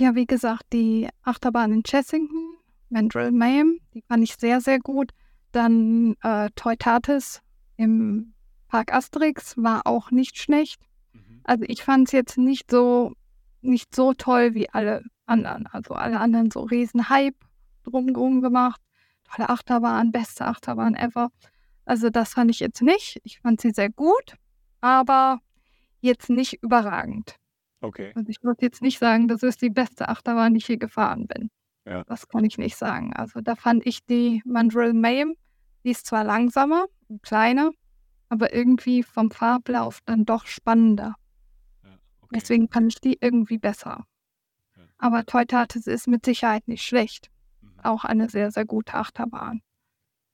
Ja, 0.00 0.14
wie 0.14 0.24
gesagt, 0.24 0.72
die 0.72 1.10
Achterbahn 1.24 1.72
in 1.72 1.82
Chessington, 1.82 2.54
Mandrill 2.88 3.32
Mayhem, 3.32 3.80
die 3.92 4.00
fand 4.00 4.24
ich 4.24 4.34
sehr, 4.34 4.62
sehr 4.62 4.78
gut. 4.78 5.10
Dann 5.52 6.16
äh, 6.22 6.48
Teutatis 6.56 7.42
im 7.76 8.32
Park 8.68 8.94
Asterix 8.94 9.58
war 9.58 9.86
auch 9.86 10.10
nicht 10.10 10.38
schlecht. 10.38 10.80
Mhm. 11.12 11.42
Also 11.44 11.64
ich 11.68 11.82
fand 11.82 12.08
es 12.08 12.12
jetzt 12.12 12.38
nicht 12.38 12.70
so, 12.70 13.12
nicht 13.60 13.94
so 13.94 14.14
toll 14.14 14.54
wie 14.54 14.70
alle 14.70 15.02
anderen. 15.26 15.66
Also 15.66 15.92
alle 15.92 16.18
anderen 16.18 16.50
so 16.50 16.62
riesen 16.62 17.10
Hype 17.10 17.36
drumherum 17.84 18.40
gemacht. 18.40 18.80
Tolle 19.30 19.50
Achterbahn, 19.50 20.12
beste 20.12 20.46
Achterbahn 20.46 20.94
ever. 20.94 21.28
Also 21.84 22.08
das 22.08 22.32
fand 22.32 22.50
ich 22.50 22.60
jetzt 22.60 22.80
nicht. 22.80 23.20
Ich 23.22 23.40
fand 23.40 23.60
sie 23.60 23.72
sehr 23.72 23.90
gut, 23.90 24.36
aber 24.80 25.40
jetzt 26.00 26.30
nicht 26.30 26.62
überragend. 26.62 27.39
Okay. 27.80 28.12
Also 28.14 28.28
ich 28.28 28.42
würde 28.42 28.62
jetzt 28.62 28.82
nicht 28.82 28.98
sagen, 28.98 29.28
das 29.28 29.42
ist 29.42 29.62
die 29.62 29.70
beste 29.70 30.08
Achterbahn, 30.08 30.54
die 30.54 30.58
ich 30.58 30.66
hier 30.66 30.76
gefahren 30.76 31.26
bin. 31.26 31.50
Ja. 31.86 32.04
Das 32.04 32.28
kann 32.28 32.44
ich 32.44 32.58
nicht 32.58 32.76
sagen. 32.76 33.12
Also 33.14 33.40
da 33.40 33.56
fand 33.56 33.86
ich 33.86 34.04
die 34.04 34.42
Mandrill 34.44 34.92
Mayhem, 34.92 35.34
die 35.84 35.90
ist 35.90 36.06
zwar 36.06 36.24
langsamer 36.24 36.86
und 37.08 37.22
kleiner, 37.22 37.70
aber 38.28 38.52
irgendwie 38.54 39.02
vom 39.02 39.30
Farblauf 39.30 40.00
dann 40.04 40.24
doch 40.24 40.46
spannender. 40.46 41.14
Ja, 41.82 41.98
okay. 42.20 42.30
Deswegen 42.34 42.68
fand 42.68 42.92
ich 42.92 43.00
die 43.00 43.18
irgendwie 43.20 43.58
besser. 43.58 44.04
Ja. 44.76 44.82
Aber 44.98 45.24
Teutatis 45.24 45.86
ist 45.86 46.06
mit 46.06 46.24
Sicherheit 46.24 46.68
nicht 46.68 46.82
schlecht. 46.82 47.30
Mhm. 47.62 47.80
Auch 47.82 48.04
eine 48.04 48.28
sehr, 48.28 48.50
sehr 48.50 48.66
gute 48.66 48.94
Achterbahn. 48.94 49.62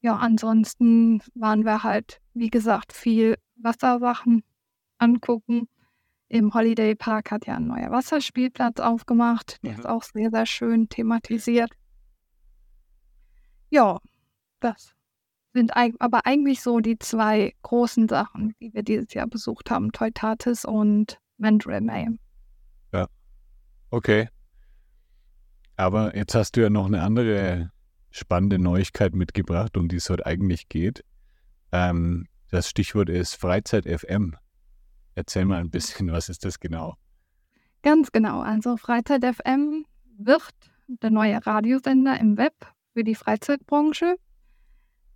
Ja, 0.00 0.16
ansonsten 0.16 1.22
waren 1.34 1.64
wir 1.64 1.82
halt, 1.82 2.20
wie 2.34 2.50
gesagt, 2.50 2.92
viel 2.92 3.36
Wassersachen 3.56 4.42
angucken. 4.98 5.68
Im 6.28 6.52
Holiday 6.54 6.94
Park 6.94 7.30
hat 7.30 7.46
ja 7.46 7.56
ein 7.56 7.68
neuer 7.68 7.90
Wasserspielplatz 7.90 8.80
aufgemacht. 8.80 9.58
Der 9.62 9.72
mhm. 9.72 9.78
ist 9.78 9.86
auch 9.86 10.02
sehr, 10.02 10.30
sehr 10.30 10.46
schön 10.46 10.88
thematisiert. 10.88 11.70
Ja, 13.70 13.98
das 14.60 14.94
sind 15.52 15.72
aber 15.74 16.26
eigentlich 16.26 16.60
so 16.60 16.80
die 16.80 16.98
zwei 16.98 17.54
großen 17.62 18.08
Sachen, 18.08 18.54
die 18.60 18.72
wir 18.74 18.82
dieses 18.82 19.14
Jahr 19.14 19.26
besucht 19.26 19.70
haben: 19.70 19.92
Teutatis 19.92 20.64
und 20.64 21.18
Mandrill 21.38 21.80
May. 21.80 22.08
Ja. 22.92 23.06
Okay. 23.90 24.28
Aber 25.76 26.16
jetzt 26.16 26.34
hast 26.34 26.56
du 26.56 26.62
ja 26.62 26.70
noch 26.70 26.86
eine 26.86 27.02
andere 27.02 27.70
spannende 28.10 28.58
Neuigkeit 28.58 29.14
mitgebracht, 29.14 29.76
um 29.76 29.88
die 29.88 29.96
es 29.96 30.08
heute 30.08 30.24
eigentlich 30.24 30.68
geht. 30.68 31.04
Ähm, 31.72 32.26
das 32.50 32.68
Stichwort 32.68 33.10
ist 33.10 33.34
Freizeit 33.34 33.84
FM. 33.84 34.36
Erzähl 35.16 35.46
mal 35.46 35.60
ein 35.60 35.70
bisschen, 35.70 36.12
was 36.12 36.28
ist 36.28 36.44
das 36.44 36.60
genau? 36.60 36.94
Ganz 37.82 38.12
genau. 38.12 38.40
Also 38.40 38.76
Freizeit 38.76 39.24
FM 39.24 39.86
wird 40.18 40.54
der 40.88 41.10
neue 41.10 41.44
Radiosender 41.44 42.20
im 42.20 42.36
Web 42.36 42.54
für 42.92 43.02
die 43.02 43.14
Freizeitbranche. 43.14 44.16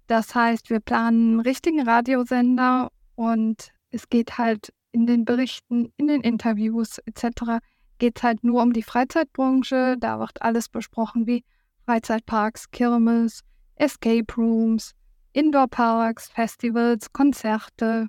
Das 0.06 0.34
heißt, 0.34 0.70
wir 0.70 0.80
planen 0.80 1.32
einen 1.32 1.40
richtigen 1.40 1.86
Radiosender 1.86 2.90
und 3.14 3.72
es 3.90 4.08
geht 4.08 4.38
halt 4.38 4.72
in 4.90 5.06
den 5.06 5.26
Berichten, 5.26 5.92
in 5.98 6.08
den 6.08 6.22
Interviews 6.22 6.98
etc. 7.04 7.60
geht 7.98 8.22
halt 8.22 8.42
nur 8.42 8.62
um 8.62 8.72
die 8.72 8.82
Freizeitbranche. 8.82 9.96
Da 10.00 10.18
wird 10.18 10.40
alles 10.40 10.70
besprochen 10.70 11.26
wie 11.26 11.44
Freizeitparks, 11.84 12.70
Kirmes, 12.70 13.42
Escape 13.74 14.34
Rooms, 14.34 14.92
Indoor-Parks, 15.34 16.30
Festivals, 16.30 17.12
Konzerte. 17.12 18.08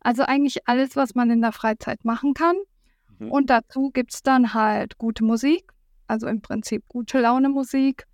Also 0.00 0.22
eigentlich 0.22 0.66
alles, 0.66 0.96
was 0.96 1.14
man 1.14 1.30
in 1.30 1.40
der 1.40 1.52
Freizeit 1.52 2.04
machen 2.04 2.34
kann. 2.34 2.56
Mhm. 3.18 3.30
Und 3.30 3.50
dazu 3.50 3.90
gibt 3.90 4.14
es 4.14 4.22
dann 4.22 4.54
halt 4.54 4.98
gute 4.98 5.24
Musik, 5.24 5.72
also 6.06 6.26
im 6.26 6.40
Prinzip 6.40 6.84
gute 6.88 7.20
Laune 7.20 7.48
Musik 7.48 8.06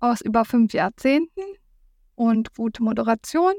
aus 0.00 0.20
über 0.20 0.44
fünf 0.44 0.72
Jahrzehnten 0.72 1.42
und 2.16 2.54
gute 2.54 2.82
Moderation 2.82 3.54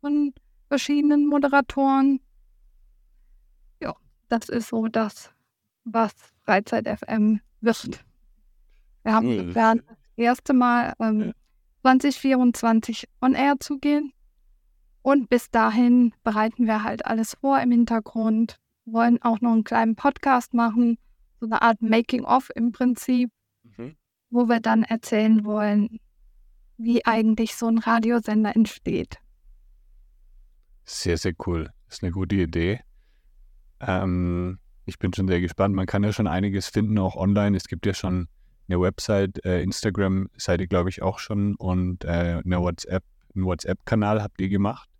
von 0.00 0.34
verschiedenen 0.68 1.26
Moderatoren. 1.26 2.20
Ja, 3.80 3.94
das 4.28 4.48
ist 4.48 4.68
so 4.68 4.86
das, 4.88 5.30
was 5.84 6.12
Freizeit 6.44 6.86
FM 6.86 7.40
wird. 7.60 8.04
Wir 9.02 9.14
haben 9.14 9.28
hm. 9.28 9.54
das 9.54 9.78
erste 10.16 10.52
Mal 10.52 10.94
ähm, 11.00 11.32
2024 11.82 13.08
on 13.20 13.34
air 13.34 13.54
zu 13.60 13.78
gehen. 13.78 14.12
Und 15.06 15.28
bis 15.28 15.52
dahin 15.52 16.12
bereiten 16.24 16.66
wir 16.66 16.82
halt 16.82 17.06
alles 17.06 17.34
vor 17.34 17.60
im 17.60 17.70
Hintergrund, 17.70 18.56
wollen 18.86 19.22
auch 19.22 19.40
noch 19.40 19.52
einen 19.52 19.62
kleinen 19.62 19.94
Podcast 19.94 20.52
machen, 20.52 20.98
so 21.38 21.46
eine 21.46 21.62
Art 21.62 21.80
Making-of 21.80 22.50
im 22.56 22.72
Prinzip, 22.72 23.30
mhm. 23.62 23.94
wo 24.30 24.48
wir 24.48 24.58
dann 24.58 24.82
erzählen 24.82 25.44
wollen, 25.44 26.00
wie 26.76 27.06
eigentlich 27.06 27.54
so 27.54 27.68
ein 27.68 27.78
Radiosender 27.78 28.56
entsteht. 28.56 29.18
Sehr, 30.82 31.16
sehr 31.18 31.34
cool. 31.46 31.70
Ist 31.88 32.02
eine 32.02 32.10
gute 32.10 32.34
Idee. 32.34 32.80
Ähm, 33.78 34.58
ich 34.86 34.98
bin 34.98 35.14
schon 35.14 35.28
sehr 35.28 35.40
gespannt. 35.40 35.76
Man 35.76 35.86
kann 35.86 36.02
ja 36.02 36.12
schon 36.12 36.26
einiges 36.26 36.66
finden, 36.66 36.98
auch 36.98 37.14
online. 37.14 37.56
Es 37.56 37.68
gibt 37.68 37.86
ja 37.86 37.94
schon 37.94 38.26
eine 38.68 38.80
Website, 38.80 39.44
äh, 39.44 39.62
Instagram-Seite, 39.62 40.66
glaube 40.66 40.88
ich, 40.88 41.00
auch 41.00 41.20
schon 41.20 41.54
und 41.54 42.04
äh, 42.04 42.42
eine 42.44 42.60
WhatsApp, 42.60 43.04
einen 43.36 43.44
WhatsApp-Kanal 43.44 44.20
habt 44.20 44.40
ihr 44.40 44.48
gemacht? 44.48 44.90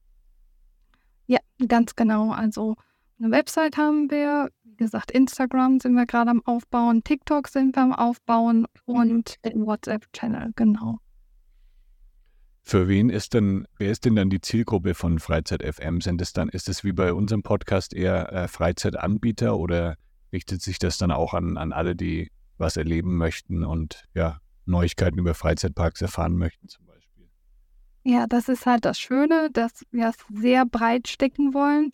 Ganz 1.69 1.95
genau. 1.97 2.33
Also 2.33 2.77
eine 3.19 3.31
Website 3.31 3.77
haben 3.77 4.11
wir, 4.11 4.51
wie 4.65 4.77
gesagt, 4.77 5.11
Instagram 5.11 5.81
sind 5.81 5.95
wir 5.95 6.07
gerade 6.07 6.31
am 6.31 6.43
Aufbauen, 6.45 7.03
TikTok 7.03 7.49
sind 7.49 7.77
wir 7.77 7.83
am 7.83 7.93
Aufbauen 7.95 8.67
mhm. 8.87 8.95
und 8.95 9.45
den 9.45 9.65
WhatsApp-Channel, 9.65 10.53
genau. 10.55 10.99
Für 12.63 12.89
wen 12.89 13.11
ist 13.11 13.33
denn, 13.33 13.67
wer 13.79 13.93
ist 13.93 14.05
denn 14.05 14.17
dann 14.17 14.29
die 14.29 14.41
Zielgruppe 14.41 14.95
von 14.95 15.21
Freizeit 15.21 15.63
FM? 15.63 16.01
Sind 16.01 16.21
es 16.21 16.33
dann, 16.33 16.49
ist 16.49 16.69
es 16.69 16.83
wie 16.83 16.93
bei 16.93 17.13
unserem 17.13 17.43
Podcast 17.43 17.95
eher 17.95 18.33
äh, 18.33 18.49
Freizeitanbieter 18.49 19.57
oder 19.57 19.97
richtet 20.33 20.61
sich 20.63 20.81
das 20.81 20.99
dann 20.99 21.13
auch 21.13 21.33
an, 21.33 21.59
an 21.59 21.73
alle, 21.73 21.95
die 21.95 22.31
was 22.59 22.77
erleben 22.77 23.17
möchten 23.17 23.65
und 23.65 24.05
ja, 24.15 24.41
Neuigkeiten 24.65 25.19
über 25.19 25.35
Freizeitparks 25.35 26.03
erfahren 26.03 26.37
möchten 26.37 26.69
zum? 26.69 26.86
Ja, 28.09 28.29
das 28.29 28.49
ist 28.49 28.67
halt 28.67 28.85
das 28.85 29.01
Schöne, 29.01 29.51
dass 29.51 29.85
wir 29.91 30.11
es 30.11 30.17
sehr 30.33 30.65
breit 30.65 31.09
stecken 31.09 31.55
wollen. 31.55 31.91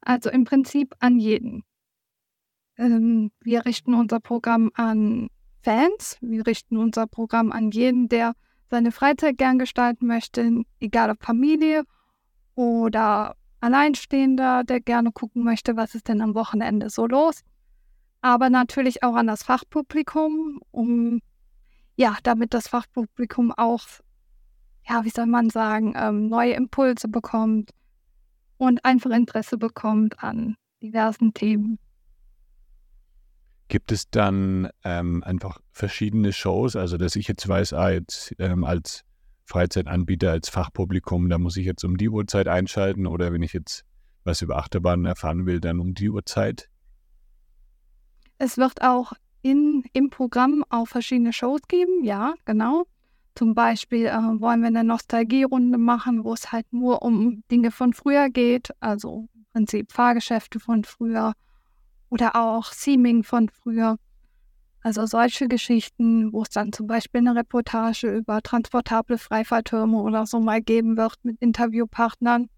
Also 0.00 0.30
im 0.30 0.44
Prinzip 0.44 0.94
an 1.00 1.18
jeden. 1.18 1.64
Ähm, 2.76 3.32
wir 3.40 3.66
richten 3.66 3.92
unser 3.92 4.20
Programm 4.20 4.70
an 4.74 5.28
Fans, 5.62 6.18
wir 6.20 6.46
richten 6.46 6.76
unser 6.76 7.08
Programm 7.08 7.50
an 7.50 7.72
jeden, 7.72 8.08
der 8.08 8.34
seine 8.70 8.92
Freizeit 8.92 9.38
gern 9.38 9.58
gestalten 9.58 10.06
möchte, 10.06 10.62
egal 10.78 11.10
ob 11.10 11.24
Familie 11.24 11.82
oder 12.54 13.34
Alleinstehender, 13.60 14.62
der 14.62 14.80
gerne 14.80 15.10
gucken 15.10 15.42
möchte, 15.42 15.76
was 15.76 15.96
ist 15.96 16.06
denn 16.06 16.20
am 16.20 16.36
Wochenende 16.36 16.90
so 16.90 17.08
los. 17.08 17.40
Aber 18.20 18.50
natürlich 18.50 19.02
auch 19.02 19.16
an 19.16 19.26
das 19.26 19.42
Fachpublikum, 19.42 20.60
um 20.70 21.22
ja, 21.96 22.18
damit 22.22 22.54
das 22.54 22.68
Fachpublikum 22.68 23.50
auch, 23.50 23.82
ja, 24.88 25.04
wie 25.04 25.10
soll 25.10 25.26
man 25.26 25.50
sagen, 25.50 25.94
ähm, 25.96 26.28
neue 26.28 26.52
Impulse 26.52 27.08
bekommt 27.08 27.70
und 28.58 28.84
einfach 28.84 29.10
Interesse 29.10 29.58
bekommt 29.58 30.22
an 30.22 30.56
diversen 30.82 31.34
Themen. 31.34 31.78
Gibt 33.68 33.90
es 33.90 34.08
dann 34.10 34.70
ähm, 34.84 35.24
einfach 35.24 35.60
verschiedene 35.72 36.32
Shows, 36.32 36.76
also 36.76 36.96
dass 36.96 37.16
ich 37.16 37.26
jetzt 37.26 37.46
weiß, 37.48 37.72
ah, 37.72 37.90
jetzt 37.90 38.34
ähm, 38.38 38.64
als 38.64 39.02
Freizeitanbieter, 39.44 40.30
als 40.30 40.48
Fachpublikum, 40.48 41.28
da 41.28 41.38
muss 41.38 41.56
ich 41.56 41.66
jetzt 41.66 41.84
um 41.84 41.96
die 41.96 42.08
Uhrzeit 42.08 42.46
einschalten 42.46 43.06
oder 43.06 43.32
wenn 43.32 43.42
ich 43.42 43.52
jetzt 43.52 43.84
was 44.24 44.42
über 44.42 44.56
Achterbahnen 44.56 45.06
erfahren 45.06 45.46
will, 45.46 45.60
dann 45.60 45.80
um 45.80 45.94
die 45.94 46.10
Uhrzeit? 46.10 46.68
Es 48.38 48.56
wird 48.56 48.82
auch 48.82 49.12
in, 49.42 49.84
im 49.92 50.10
Programm 50.10 50.64
auch 50.68 50.86
verschiedene 50.86 51.32
Shows 51.32 51.62
geben, 51.68 52.04
ja, 52.04 52.34
genau. 52.44 52.86
Zum 53.36 53.54
Beispiel 53.54 54.06
äh, 54.06 54.40
wollen 54.40 54.60
wir 54.60 54.68
eine 54.68 54.82
Nostalgierunde 54.82 55.76
machen, 55.76 56.24
wo 56.24 56.32
es 56.32 56.52
halt 56.52 56.72
nur 56.72 57.02
um 57.02 57.44
Dinge 57.50 57.70
von 57.70 57.92
früher 57.92 58.30
geht, 58.30 58.70
also 58.80 59.28
im 59.34 59.44
Prinzip 59.52 59.92
Fahrgeschäfte 59.92 60.58
von 60.58 60.84
früher 60.84 61.34
oder 62.08 62.34
auch 62.34 62.72
Seaming 62.72 63.24
von 63.24 63.50
früher. 63.50 63.98
Also 64.80 65.04
solche 65.04 65.48
Geschichten, 65.48 66.32
wo 66.32 66.42
es 66.42 66.48
dann 66.48 66.72
zum 66.72 66.86
Beispiel 66.86 67.20
eine 67.20 67.34
Reportage 67.34 68.08
über 68.16 68.40
transportable 68.40 69.18
Freifalltürme 69.18 69.98
oder 69.98 70.24
so 70.24 70.40
mal 70.40 70.62
geben 70.62 70.96
wird 70.96 71.16
mit 71.22 71.36
Interviewpartnern. 71.40 72.48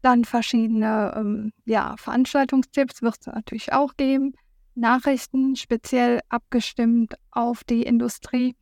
Dann 0.00 0.24
verschiedene 0.24 1.12
ähm, 1.16 1.52
ja, 1.64 1.96
Veranstaltungstipps 1.96 3.02
wird 3.02 3.16
es 3.18 3.26
natürlich 3.26 3.72
auch 3.72 3.96
geben. 3.96 4.34
Nachrichten 4.76 5.56
speziell 5.56 6.20
abgestimmt 6.28 7.14
auf 7.32 7.64
die 7.64 7.82
Industrie. 7.82 8.54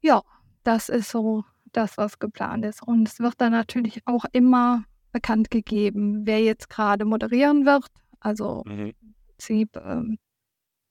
Ja, 0.00 0.22
das 0.62 0.88
ist 0.88 1.10
so 1.10 1.44
das, 1.72 1.96
was 1.96 2.18
geplant 2.18 2.64
ist. 2.64 2.82
Und 2.82 3.08
es 3.08 3.20
wird 3.20 3.34
dann 3.38 3.52
natürlich 3.52 4.06
auch 4.06 4.24
immer 4.32 4.84
bekannt 5.12 5.50
gegeben, 5.50 6.26
wer 6.26 6.40
jetzt 6.40 6.70
gerade 6.70 7.04
moderieren 7.04 7.66
wird. 7.66 7.86
Also 8.20 8.62
mhm. 8.66 8.92
im 9.00 9.14
Prinzip 9.28 9.76
ähm, 9.76 10.18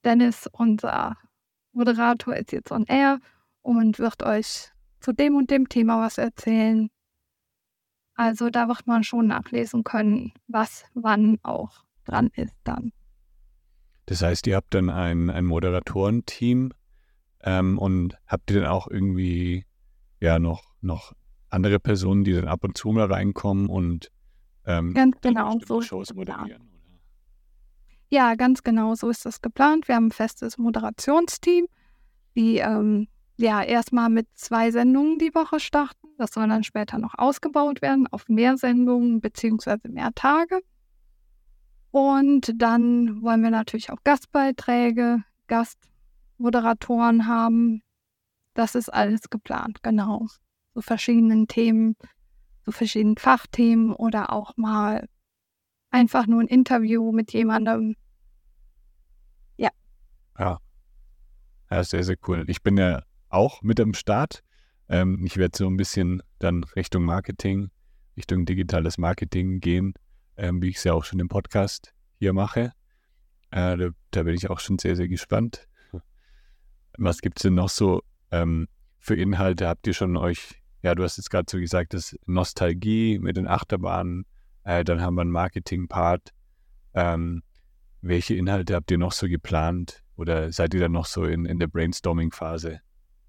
Dennis, 0.03 0.47
unser 0.51 1.17
Moderator, 1.73 2.35
ist 2.35 2.51
jetzt 2.51 2.71
on 2.71 2.85
air 2.85 3.19
und 3.61 3.99
wird 3.99 4.23
euch 4.23 4.71
zu 4.99 5.13
dem 5.13 5.35
und 5.35 5.49
dem 5.49 5.69
Thema 5.69 6.01
was 6.01 6.17
erzählen. 6.17 6.89
Also 8.15 8.49
da 8.49 8.67
wird 8.67 8.85
man 8.85 9.03
schon 9.03 9.27
nachlesen 9.27 9.83
können, 9.83 10.33
was 10.47 10.85
wann 10.93 11.37
auch 11.43 11.85
dran 12.03 12.29
ist 12.35 12.55
dann. 12.63 12.91
Das 14.07 14.21
heißt, 14.21 14.47
ihr 14.47 14.55
habt 14.55 14.73
dann 14.73 14.89
ein, 14.89 15.29
ein 15.29 15.45
Moderatorenteam 15.45 16.73
ähm, 17.43 17.77
und 17.77 18.17
habt 18.27 18.51
ihr 18.51 18.61
dann 18.61 18.69
auch 18.69 18.87
irgendwie 18.87 19.65
ja 20.19 20.39
noch, 20.39 20.63
noch 20.81 21.13
andere 21.49 21.79
Personen, 21.79 22.23
die 22.23 22.33
dann 22.33 22.47
ab 22.47 22.63
und 22.63 22.77
zu 22.77 22.89
mal 22.89 23.11
reinkommen 23.11 23.67
und 23.67 24.11
ähm, 24.65 24.93
Ganz 24.93 25.17
genau 25.21 25.57
so 25.65 25.81
Shows 25.81 26.13
moderieren? 26.13 26.69
Ja, 28.11 28.35
ganz 28.35 28.63
genau, 28.63 28.95
so 28.95 29.09
ist 29.09 29.25
das 29.25 29.41
geplant. 29.41 29.87
Wir 29.87 29.95
haben 29.95 30.07
ein 30.07 30.11
festes 30.11 30.57
Moderationsteam, 30.57 31.67
die 32.35 32.57
ähm, 32.57 33.07
ja 33.37 33.61
erstmal 33.61 34.09
mit 34.09 34.27
zwei 34.33 34.71
Sendungen 34.71 35.19
die 35.19 35.33
Woche 35.35 35.59
starten. 35.59 36.07
Das 36.17 36.31
soll 36.31 36.47
dann 36.47 36.63
später 36.63 36.97
noch 36.97 37.13
ausgebaut 37.17 37.81
werden 37.81 38.07
auf 38.07 38.27
mehr 38.27 38.57
Sendungen 38.57 39.21
beziehungsweise 39.21 39.89
mehr 39.89 40.11
Tage. 40.15 40.59
Und 41.91 42.51
dann 42.55 43.21
wollen 43.21 43.41
wir 43.41 43.51
natürlich 43.51 43.91
auch 43.91 44.03
Gastbeiträge, 44.03 45.23
Gastmoderatoren 46.39 47.27
haben. 47.27 47.81
Das 48.53 48.75
ist 48.75 48.89
alles 48.89 49.29
geplant, 49.29 49.83
genau. 49.83 50.27
Zu 50.73 50.81
verschiedenen 50.81 51.47
Themen, 51.47 51.95
zu 52.63 52.71
verschiedenen 52.71 53.17
Fachthemen 53.17 53.93
oder 53.93 54.31
auch 54.31 54.55
mal 54.57 55.07
einfach 55.91 56.27
nur 56.27 56.41
ein 56.41 56.47
Interview 56.47 57.11
mit 57.11 57.33
jemandem. 57.33 57.95
Ja. 59.57 59.69
Ja. 60.37 60.59
Ja, 61.69 61.83
sehr, 61.83 62.03
sehr 62.03 62.17
cool. 62.27 62.45
Ich 62.47 62.63
bin 62.63 62.77
ja 62.77 63.03
auch 63.29 63.61
mit 63.61 63.79
am 63.79 63.93
Start. 63.93 64.41
Ähm, 64.87 65.23
ich 65.25 65.37
werde 65.37 65.57
so 65.57 65.67
ein 65.67 65.77
bisschen 65.77 66.23
dann 66.39 66.63
Richtung 66.75 67.03
Marketing, 67.03 67.69
Richtung 68.17 68.45
digitales 68.45 68.97
Marketing 68.97 69.59
gehen, 69.59 69.93
ähm, 70.35 70.61
wie 70.61 70.69
ich 70.69 70.77
es 70.77 70.83
ja 70.83 70.93
auch 70.93 71.03
schon 71.03 71.19
im 71.19 71.27
Podcast 71.27 71.93
hier 72.17 72.33
mache. 72.33 72.71
Äh, 73.51 73.77
da, 73.77 73.89
da, 74.11 74.23
bin 74.23 74.35
ich 74.35 74.49
auch 74.49 74.59
schon 74.59 74.79
sehr, 74.79 74.95
sehr 74.95 75.07
gespannt. 75.07 75.68
Was 76.99 77.21
gibt 77.21 77.39
es 77.39 77.43
denn 77.43 77.55
noch 77.55 77.69
so 77.69 78.01
ähm, 78.31 78.67
für 78.97 79.15
Inhalte? 79.15 79.67
Habt 79.67 79.87
ihr 79.87 79.93
schon 79.93 80.17
euch, 80.17 80.61
ja, 80.81 80.95
du 80.95 81.03
hast 81.03 81.17
jetzt 81.17 81.29
gerade 81.29 81.45
so 81.49 81.57
gesagt, 81.57 81.93
das 81.93 82.17
Nostalgie 82.25 83.19
mit 83.19 83.37
den 83.37 83.47
Achterbahnen, 83.47 84.25
äh, 84.65 84.83
dann 84.83 85.01
haben 85.01 85.15
wir 85.15 85.21
einen 85.21 85.31
Marketing-Part. 85.31 86.31
Ähm, 86.93 87.41
welche 88.01 88.35
Inhalte 88.35 88.75
habt 88.75 88.91
ihr 88.91 88.97
noch 88.97 89.13
so 89.13 89.27
geplant 89.27 90.03
oder 90.17 90.51
seid 90.51 90.73
ihr 90.73 90.81
dann 90.81 90.91
noch 90.91 91.05
so 91.05 91.23
in, 91.23 91.45
in 91.45 91.59
der 91.59 91.67
Brainstorming-Phase? 91.67 92.81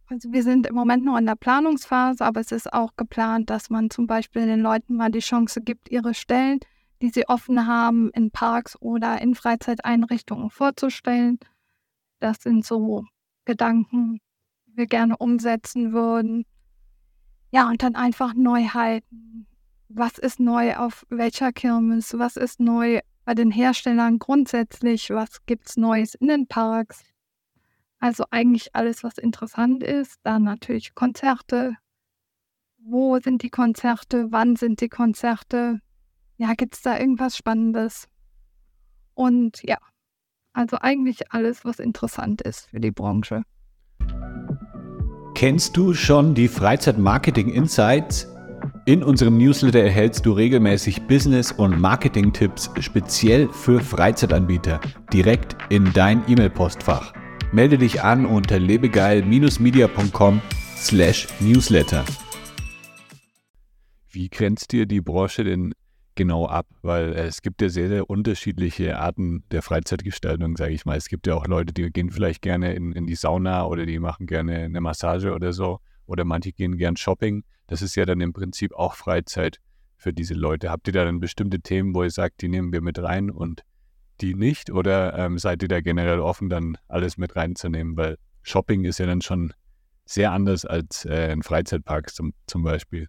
Also 0.08 0.32
wir 0.32 0.42
sind 0.42 0.66
im 0.66 0.74
Moment 0.74 1.04
noch 1.04 1.16
in 1.16 1.26
der 1.26 1.36
Planungsphase, 1.36 2.24
aber 2.24 2.40
es 2.40 2.50
ist 2.50 2.72
auch 2.72 2.96
geplant, 2.96 3.48
dass 3.48 3.70
man 3.70 3.90
zum 3.90 4.08
Beispiel 4.08 4.46
den 4.46 4.60
Leuten 4.60 4.96
mal 4.96 5.12
die 5.12 5.20
Chance 5.20 5.60
gibt, 5.60 5.88
ihre 5.88 6.14
Stellen, 6.14 6.58
die 7.00 7.10
sie 7.10 7.28
offen 7.28 7.68
haben, 7.68 8.10
in 8.10 8.32
Parks 8.32 8.76
oder 8.80 9.22
in 9.22 9.36
Freizeiteinrichtungen 9.36 10.50
vorzustellen. 10.50 11.38
Das 12.18 12.42
sind 12.42 12.64
so 12.64 13.04
Gedanken, 13.44 14.20
die 14.66 14.76
wir 14.76 14.86
gerne 14.86 15.16
umsetzen 15.16 15.92
würden. 15.92 16.44
Ja, 17.50 17.68
und 17.68 17.82
dann 17.82 17.96
einfach 17.96 18.34
Neuheiten. 18.34 19.46
Was 19.88 20.18
ist 20.18 20.38
neu 20.38 20.76
auf 20.76 21.04
welcher 21.10 21.52
Kirmes? 21.52 22.16
Was 22.16 22.36
ist 22.36 22.60
neu 22.60 23.00
bei 23.24 23.34
den 23.34 23.50
Herstellern 23.50 24.18
grundsätzlich? 24.18 25.10
Was 25.10 25.44
gibt 25.46 25.68
es 25.68 25.76
Neues 25.76 26.14
in 26.14 26.28
den 26.28 26.46
Parks? 26.46 27.02
Also 27.98 28.24
eigentlich 28.30 28.74
alles, 28.74 29.02
was 29.02 29.18
interessant 29.18 29.82
ist. 29.82 30.20
Dann 30.22 30.44
natürlich 30.44 30.94
Konzerte. 30.94 31.76
Wo 32.78 33.18
sind 33.18 33.42
die 33.42 33.50
Konzerte? 33.50 34.28
Wann 34.30 34.56
sind 34.56 34.80
die 34.80 34.88
Konzerte? 34.88 35.80
Ja, 36.38 36.54
gibt 36.54 36.76
es 36.76 36.82
da 36.82 36.98
irgendwas 36.98 37.36
Spannendes? 37.36 38.08
Und 39.14 39.62
ja, 39.64 39.76
also 40.52 40.78
eigentlich 40.80 41.32
alles, 41.32 41.64
was 41.64 41.78
interessant 41.78 42.42
ist 42.42 42.68
für 42.70 42.80
die 42.80 42.90
Branche. 42.90 43.42
Kennst 45.34 45.76
du 45.76 45.94
schon 45.94 46.34
die 46.34 46.48
Freizeit-Marketing 46.48 47.48
Insights? 47.48 48.28
In 48.86 49.02
unserem 49.02 49.38
Newsletter 49.38 49.80
erhältst 49.80 50.26
du 50.26 50.32
regelmäßig 50.32 51.06
Business- 51.06 51.52
und 51.52 51.80
Marketing-Tipps 51.80 52.70
speziell 52.80 53.48
für 53.48 53.80
Freizeitanbieter 53.80 54.80
direkt 55.12 55.56
in 55.70 55.92
dein 55.92 56.22
E-Mail-Postfach. 56.28 57.12
Melde 57.52 57.78
dich 57.78 58.02
an 58.02 58.26
unter 58.26 58.58
lebegeil-media.com 58.58 60.40
slash 60.76 61.28
newsletter. 61.40 62.04
Wie 64.10 64.28
grenzt 64.28 64.72
dir 64.72 64.86
die 64.86 65.00
Branche 65.00 65.44
denn 65.44 65.72
genau 66.14 66.46
ab? 66.46 66.66
Weil 66.82 67.12
es 67.12 67.42
gibt 67.42 67.62
ja 67.62 67.68
sehr, 67.68 67.88
sehr 67.88 68.10
unterschiedliche 68.10 68.98
Arten 68.98 69.44
der 69.50 69.62
Freizeitgestaltung, 69.62 70.56
sage 70.56 70.72
ich 70.72 70.84
mal. 70.84 70.96
Es 70.96 71.08
gibt 71.08 71.26
ja 71.26 71.34
auch 71.34 71.46
Leute, 71.46 71.72
die 71.72 71.90
gehen 71.90 72.10
vielleicht 72.10 72.42
gerne 72.42 72.74
in, 72.74 72.92
in 72.92 73.06
die 73.06 73.14
Sauna 73.14 73.66
oder 73.66 73.86
die 73.86 73.98
machen 73.98 74.26
gerne 74.26 74.56
eine 74.56 74.80
Massage 74.80 75.32
oder 75.32 75.52
so. 75.52 75.80
Oder 76.06 76.24
manche 76.24 76.52
gehen 76.52 76.76
gern 76.76 76.96
shopping. 76.96 77.44
Das 77.66 77.82
ist 77.82 77.94
ja 77.94 78.04
dann 78.04 78.20
im 78.20 78.32
Prinzip 78.32 78.74
auch 78.74 78.94
Freizeit 78.94 79.58
für 79.96 80.12
diese 80.12 80.34
Leute. 80.34 80.70
Habt 80.70 80.88
ihr 80.88 80.92
da 80.92 81.04
dann 81.04 81.20
bestimmte 81.20 81.60
Themen, 81.60 81.94
wo 81.94 82.02
ihr 82.02 82.10
sagt, 82.10 82.42
die 82.42 82.48
nehmen 82.48 82.72
wir 82.72 82.80
mit 82.80 82.98
rein 82.98 83.30
und 83.30 83.62
die 84.20 84.34
nicht? 84.34 84.70
Oder 84.70 85.16
ähm, 85.18 85.38
seid 85.38 85.62
ihr 85.62 85.68
da 85.68 85.80
generell 85.80 86.20
offen, 86.20 86.48
dann 86.48 86.76
alles 86.88 87.16
mit 87.16 87.36
reinzunehmen? 87.36 87.96
Weil 87.96 88.16
Shopping 88.42 88.84
ist 88.84 88.98
ja 88.98 89.06
dann 89.06 89.20
schon 89.20 89.52
sehr 90.04 90.32
anders 90.32 90.64
als 90.64 91.04
äh, 91.04 91.30
ein 91.30 91.42
Freizeitpark 91.42 92.10
zum, 92.12 92.32
zum 92.46 92.64
Beispiel. 92.64 93.06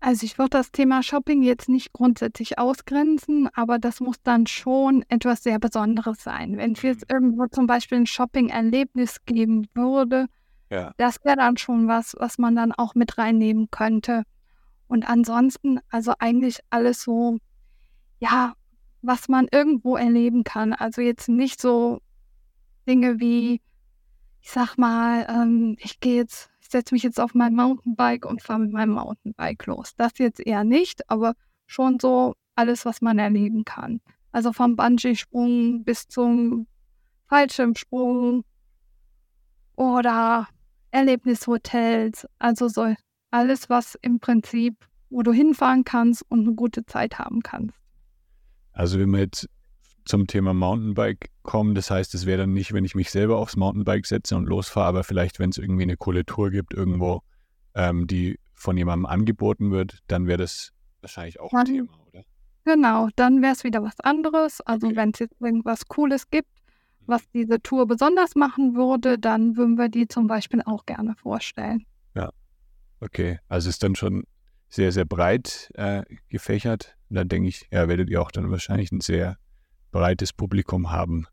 Also 0.00 0.24
ich 0.24 0.38
würde 0.38 0.50
das 0.50 0.70
Thema 0.70 1.02
Shopping 1.02 1.42
jetzt 1.42 1.68
nicht 1.68 1.92
grundsätzlich 1.92 2.58
ausgrenzen, 2.58 3.48
aber 3.54 3.78
das 3.78 4.00
muss 4.00 4.22
dann 4.22 4.46
schon 4.46 5.04
etwas 5.08 5.42
sehr 5.42 5.58
Besonderes 5.58 6.22
sein. 6.22 6.56
Wenn 6.56 6.72
es 6.72 6.82
jetzt 6.82 7.08
mhm. 7.08 7.14
irgendwo 7.14 7.46
zum 7.46 7.66
Beispiel 7.66 7.98
ein 7.98 8.06
Shopping-Erlebnis 8.06 9.24
geben 9.24 9.66
würde, 9.74 10.26
ja. 10.70 10.92
das 10.98 11.24
wäre 11.24 11.36
dann 11.36 11.56
schon 11.56 11.88
was, 11.88 12.14
was 12.18 12.38
man 12.38 12.54
dann 12.54 12.72
auch 12.72 12.94
mit 12.94 13.18
reinnehmen 13.18 13.68
könnte. 13.70 14.22
Und 14.86 15.08
ansonsten, 15.08 15.80
also 15.90 16.14
eigentlich 16.18 16.60
alles 16.70 17.02
so, 17.02 17.38
ja, 18.20 18.54
was 19.02 19.28
man 19.28 19.48
irgendwo 19.50 19.96
erleben 19.96 20.44
kann. 20.44 20.72
Also 20.72 21.00
jetzt 21.02 21.28
nicht 21.28 21.60
so 21.60 22.00
Dinge 22.86 23.18
wie, 23.20 23.60
ich 24.40 24.50
sag 24.50 24.76
mal, 24.76 25.26
ähm, 25.28 25.76
ich 25.80 26.00
gehe 26.00 26.16
jetzt, 26.16 26.50
setze 26.70 26.94
mich 26.94 27.02
jetzt 27.02 27.20
auf 27.20 27.34
mein 27.34 27.54
Mountainbike 27.54 28.26
und 28.26 28.42
fahre 28.42 28.60
mit 28.60 28.72
meinem 28.72 28.92
Mountainbike 28.92 29.66
los. 29.66 29.94
Das 29.96 30.12
jetzt 30.18 30.40
eher 30.40 30.64
nicht, 30.64 31.08
aber 31.10 31.34
schon 31.66 31.98
so 32.00 32.34
alles, 32.54 32.84
was 32.84 33.00
man 33.00 33.18
erleben 33.18 33.64
kann. 33.64 34.00
Also 34.32 34.52
vom 34.52 34.76
Bungee-Sprung 34.76 35.84
bis 35.84 36.08
zum 36.08 36.66
Fallschirmsprung 37.28 38.44
oder 39.76 40.48
Erlebnishotels. 40.90 42.26
Also 42.38 42.68
so 42.68 42.94
alles, 43.30 43.70
was 43.70 43.96
im 44.02 44.20
Prinzip, 44.20 44.74
wo 45.10 45.22
du 45.22 45.32
hinfahren 45.32 45.84
kannst 45.84 46.24
und 46.28 46.40
eine 46.40 46.54
gute 46.54 46.84
Zeit 46.84 47.18
haben 47.18 47.42
kannst. 47.42 47.76
Also 48.72 48.98
wenn 48.98 49.10
wir 49.10 49.20
jetzt 49.20 49.48
zum 50.08 50.26
Thema 50.26 50.54
Mountainbike 50.54 51.30
kommen, 51.42 51.74
das 51.74 51.90
heißt, 51.90 52.14
es 52.14 52.26
wäre 52.26 52.38
dann 52.38 52.52
nicht, 52.52 52.72
wenn 52.72 52.84
ich 52.84 52.94
mich 52.94 53.10
selber 53.10 53.36
aufs 53.36 53.56
Mountainbike 53.56 54.06
setze 54.06 54.36
und 54.36 54.46
losfahre, 54.46 54.88
aber 54.88 55.04
vielleicht, 55.04 55.38
wenn 55.38 55.50
es 55.50 55.58
irgendwie 55.58 55.82
eine 55.82 55.96
coole 55.96 56.24
Tour 56.24 56.50
gibt 56.50 56.74
irgendwo, 56.74 57.22
ähm, 57.74 58.06
die 58.06 58.38
von 58.54 58.76
jemandem 58.76 59.06
angeboten 59.06 59.70
wird, 59.70 59.98
dann 60.08 60.26
wäre 60.26 60.38
das 60.38 60.72
wahrscheinlich 61.00 61.38
auch 61.38 61.52
ein 61.52 61.64
Thema, 61.64 61.92
oder? 62.06 62.24
Genau, 62.64 63.08
dann 63.16 63.40
wäre 63.40 63.52
es 63.52 63.64
wieder 63.64 63.82
was 63.82 63.98
anderes. 64.00 64.60
Also 64.62 64.88
okay. 64.88 64.96
wenn 64.96 65.10
es 65.10 65.20
jetzt 65.20 65.40
irgendwas 65.40 65.86
Cooles 65.86 66.28
gibt, 66.30 66.50
was 67.06 67.22
diese 67.30 67.62
Tour 67.62 67.86
besonders 67.86 68.34
machen 68.34 68.74
würde, 68.74 69.18
dann 69.18 69.56
würden 69.56 69.78
wir 69.78 69.88
die 69.88 70.08
zum 70.08 70.26
Beispiel 70.26 70.62
auch 70.64 70.84
gerne 70.84 71.14
vorstellen. 71.14 71.86
Ja, 72.14 72.30
okay. 73.00 73.38
Also 73.48 73.70
ist 73.70 73.82
dann 73.82 73.94
schon 73.94 74.24
sehr, 74.68 74.92
sehr 74.92 75.06
breit 75.06 75.70
äh, 75.74 76.02
gefächert. 76.28 76.96
Dann 77.08 77.28
denke 77.28 77.48
ich, 77.48 77.66
ja, 77.70 77.88
werdet 77.88 78.10
ihr 78.10 78.20
auch 78.20 78.30
dann 78.30 78.50
wahrscheinlich 78.50 78.92
ein 78.92 79.00
sehr 79.00 79.38
breites 79.90 80.32
Publikum 80.32 80.90
haben. 80.90 81.26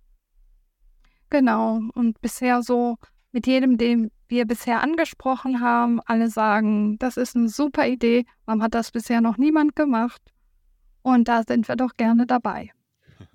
Genau. 1.30 1.80
Und 1.94 2.22
bisher 2.22 2.62
so 2.62 2.98
mit 3.32 3.48
jedem, 3.48 3.78
den 3.78 4.12
wir 4.28 4.46
bisher 4.46 4.82
angesprochen 4.82 5.60
haben, 5.60 6.00
alle 6.06 6.30
sagen, 6.30 6.98
das 7.00 7.18
ist 7.18 7.36
eine 7.36 7.50
super 7.50 7.88
Idee. 7.88 8.26
Warum 8.46 8.62
hat 8.62 8.74
das 8.74 8.92
bisher 8.92 9.22
noch 9.22 9.38
niemand 9.38 9.76
gemacht? 9.76 10.22
Und 11.02 11.28
da 11.28 11.44
sind 11.44 11.68
wir 11.68 11.76
doch 11.76 11.98
gerne 11.98 12.26
dabei. 12.26 12.72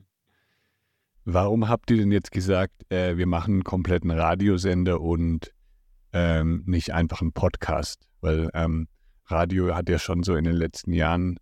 Warum 1.24 1.68
habt 1.68 1.90
ihr 1.90 1.98
denn 1.98 2.10
jetzt 2.10 2.32
gesagt, 2.32 2.90
äh, 2.90 3.16
wir 3.16 3.26
machen 3.26 3.54
einen 3.54 3.64
kompletten 3.64 4.10
Radiosender 4.10 5.00
und 5.00 5.52
ähm, 6.12 6.64
nicht 6.66 6.92
einfach 6.92 7.20
einen 7.20 7.32
Podcast? 7.32 8.08
Weil 8.20 8.50
ähm, 8.54 8.88
Radio 9.26 9.74
hat 9.74 9.88
ja 9.88 9.98
schon 9.98 10.22
so 10.22 10.34
in 10.34 10.44
den 10.44 10.56
letzten 10.56 10.92
Jahren 10.92 11.38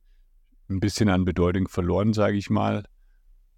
ein 0.69 0.81
bisschen 0.81 1.09
an 1.09 1.25
Bedeutung 1.25 1.69
verloren, 1.69 2.13
sage 2.13 2.37
ich 2.37 2.51
mal. 2.51 2.85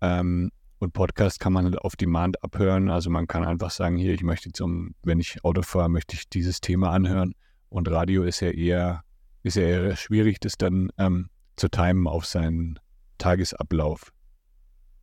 Ähm, 0.00 0.50
und 0.78 0.94
Podcast 0.94 1.40
kann 1.40 1.52
man 1.52 1.64
halt 1.64 1.78
auf 1.78 1.94
Demand 1.94 2.42
abhören. 2.42 2.88
Also 2.88 3.10
man 3.10 3.26
kann 3.26 3.44
einfach 3.44 3.70
sagen, 3.70 3.96
hier, 3.96 4.14
ich 4.14 4.22
möchte 4.22 4.50
zum, 4.50 4.94
wenn 5.02 5.20
ich 5.20 5.44
Auto 5.44 5.62
fahre, 5.62 5.90
möchte 5.90 6.14
ich 6.14 6.28
dieses 6.28 6.60
Thema 6.60 6.90
anhören. 6.90 7.34
Und 7.68 7.90
Radio 7.90 8.22
ist 8.22 8.40
ja 8.40 8.50
eher, 8.50 9.04
ist 9.42 9.56
ja 9.56 9.62
eher 9.62 9.96
schwierig, 9.96 10.40
das 10.40 10.56
dann 10.56 10.90
ähm, 10.96 11.28
zu 11.56 11.68
timen 11.68 12.06
auf 12.06 12.24
seinen 12.24 12.78
Tagesablauf. 13.18 14.10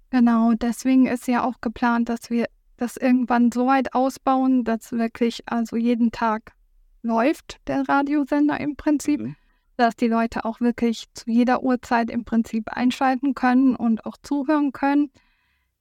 Genau, 0.10 0.54
deswegen 0.54 1.06
ist 1.06 1.28
ja 1.28 1.44
auch 1.44 1.62
geplant, 1.62 2.10
dass 2.10 2.30
wir 2.30 2.48
das 2.78 2.98
irgendwann 2.98 3.52
so 3.52 3.68
weit 3.68 3.94
ausbauen, 3.94 4.64
dass 4.64 4.92
wirklich 4.92 5.42
also 5.46 5.76
jeden 5.76 6.12
Tag 6.12 6.54
läuft, 7.02 7.60
der 7.68 7.88
Radiosender 7.88 8.60
im 8.60 8.76
Prinzip, 8.76 9.22
mhm. 9.22 9.36
Dass 9.78 9.96
die 9.96 10.08
Leute 10.08 10.44
auch 10.44 10.60
wirklich 10.60 11.06
zu 11.14 11.30
jeder 11.30 11.64
Uhrzeit 11.64 12.10
im 12.10 12.26
Prinzip 12.26 12.70
einschalten 12.70 13.36
können 13.36 13.76
und 13.76 14.06
auch 14.06 14.18
zuhören 14.22 14.72
können. 14.72 15.12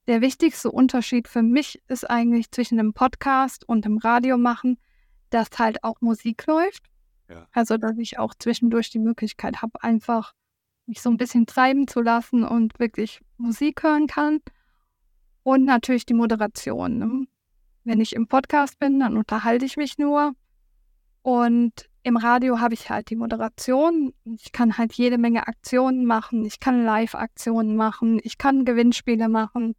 Der 0.05 0.21
wichtigste 0.21 0.71
Unterschied 0.71 1.27
für 1.27 1.41
mich 1.41 1.81
ist 1.87 2.09
eigentlich 2.09 2.51
zwischen 2.51 2.77
dem 2.77 2.93
Podcast 2.93 3.67
und 3.67 3.85
dem 3.85 3.97
Radio 3.97 4.37
machen, 4.37 4.77
dass 5.31 5.49
halt 5.57 5.83
auch 5.83 5.99
Musik 5.99 6.45
läuft. 6.45 6.85
Ja. 7.27 7.47
Also, 7.51 7.77
dass 7.77 7.97
ich 7.97 8.19
auch 8.19 8.33
zwischendurch 8.35 8.89
die 8.91 8.99
Möglichkeit 8.99 9.61
habe, 9.61 9.83
einfach 9.83 10.33
mich 10.85 11.01
so 11.01 11.09
ein 11.09 11.17
bisschen 11.17 11.45
treiben 11.45 11.87
zu 11.87 12.01
lassen 12.01 12.43
und 12.43 12.79
wirklich 12.79 13.21
Musik 13.37 13.83
hören 13.83 14.07
kann. 14.07 14.39
Und 15.43 15.65
natürlich 15.65 16.05
die 16.05 16.13
Moderation. 16.13 16.97
Ne? 16.97 17.27
Wenn 17.83 17.99
ich 17.99 18.13
im 18.15 18.27
Podcast 18.27 18.79
bin, 18.79 18.99
dann 18.99 19.17
unterhalte 19.17 19.65
ich 19.65 19.75
mich 19.75 19.97
nur. 19.97 20.33
Und 21.21 21.89
im 22.07 22.15
Radio 22.15 22.61
habe 22.61 22.73
ich 22.73 22.89
halt 22.89 23.09
die 23.09 23.17
Moderation. 23.17 24.13
Ich 24.23 24.53
kann 24.53 24.77
halt 24.77 24.93
jede 24.93 25.17
Menge 25.17 25.45
Aktionen 25.45 26.05
machen. 26.05 26.45
Ich 26.45 26.61
kann 26.61 26.85
Live-Aktionen 26.85 27.75
machen. 27.75 28.21
Ich 28.23 28.37
kann 28.37 28.63
Gewinnspiele 28.63 29.27
machen. 29.27 29.75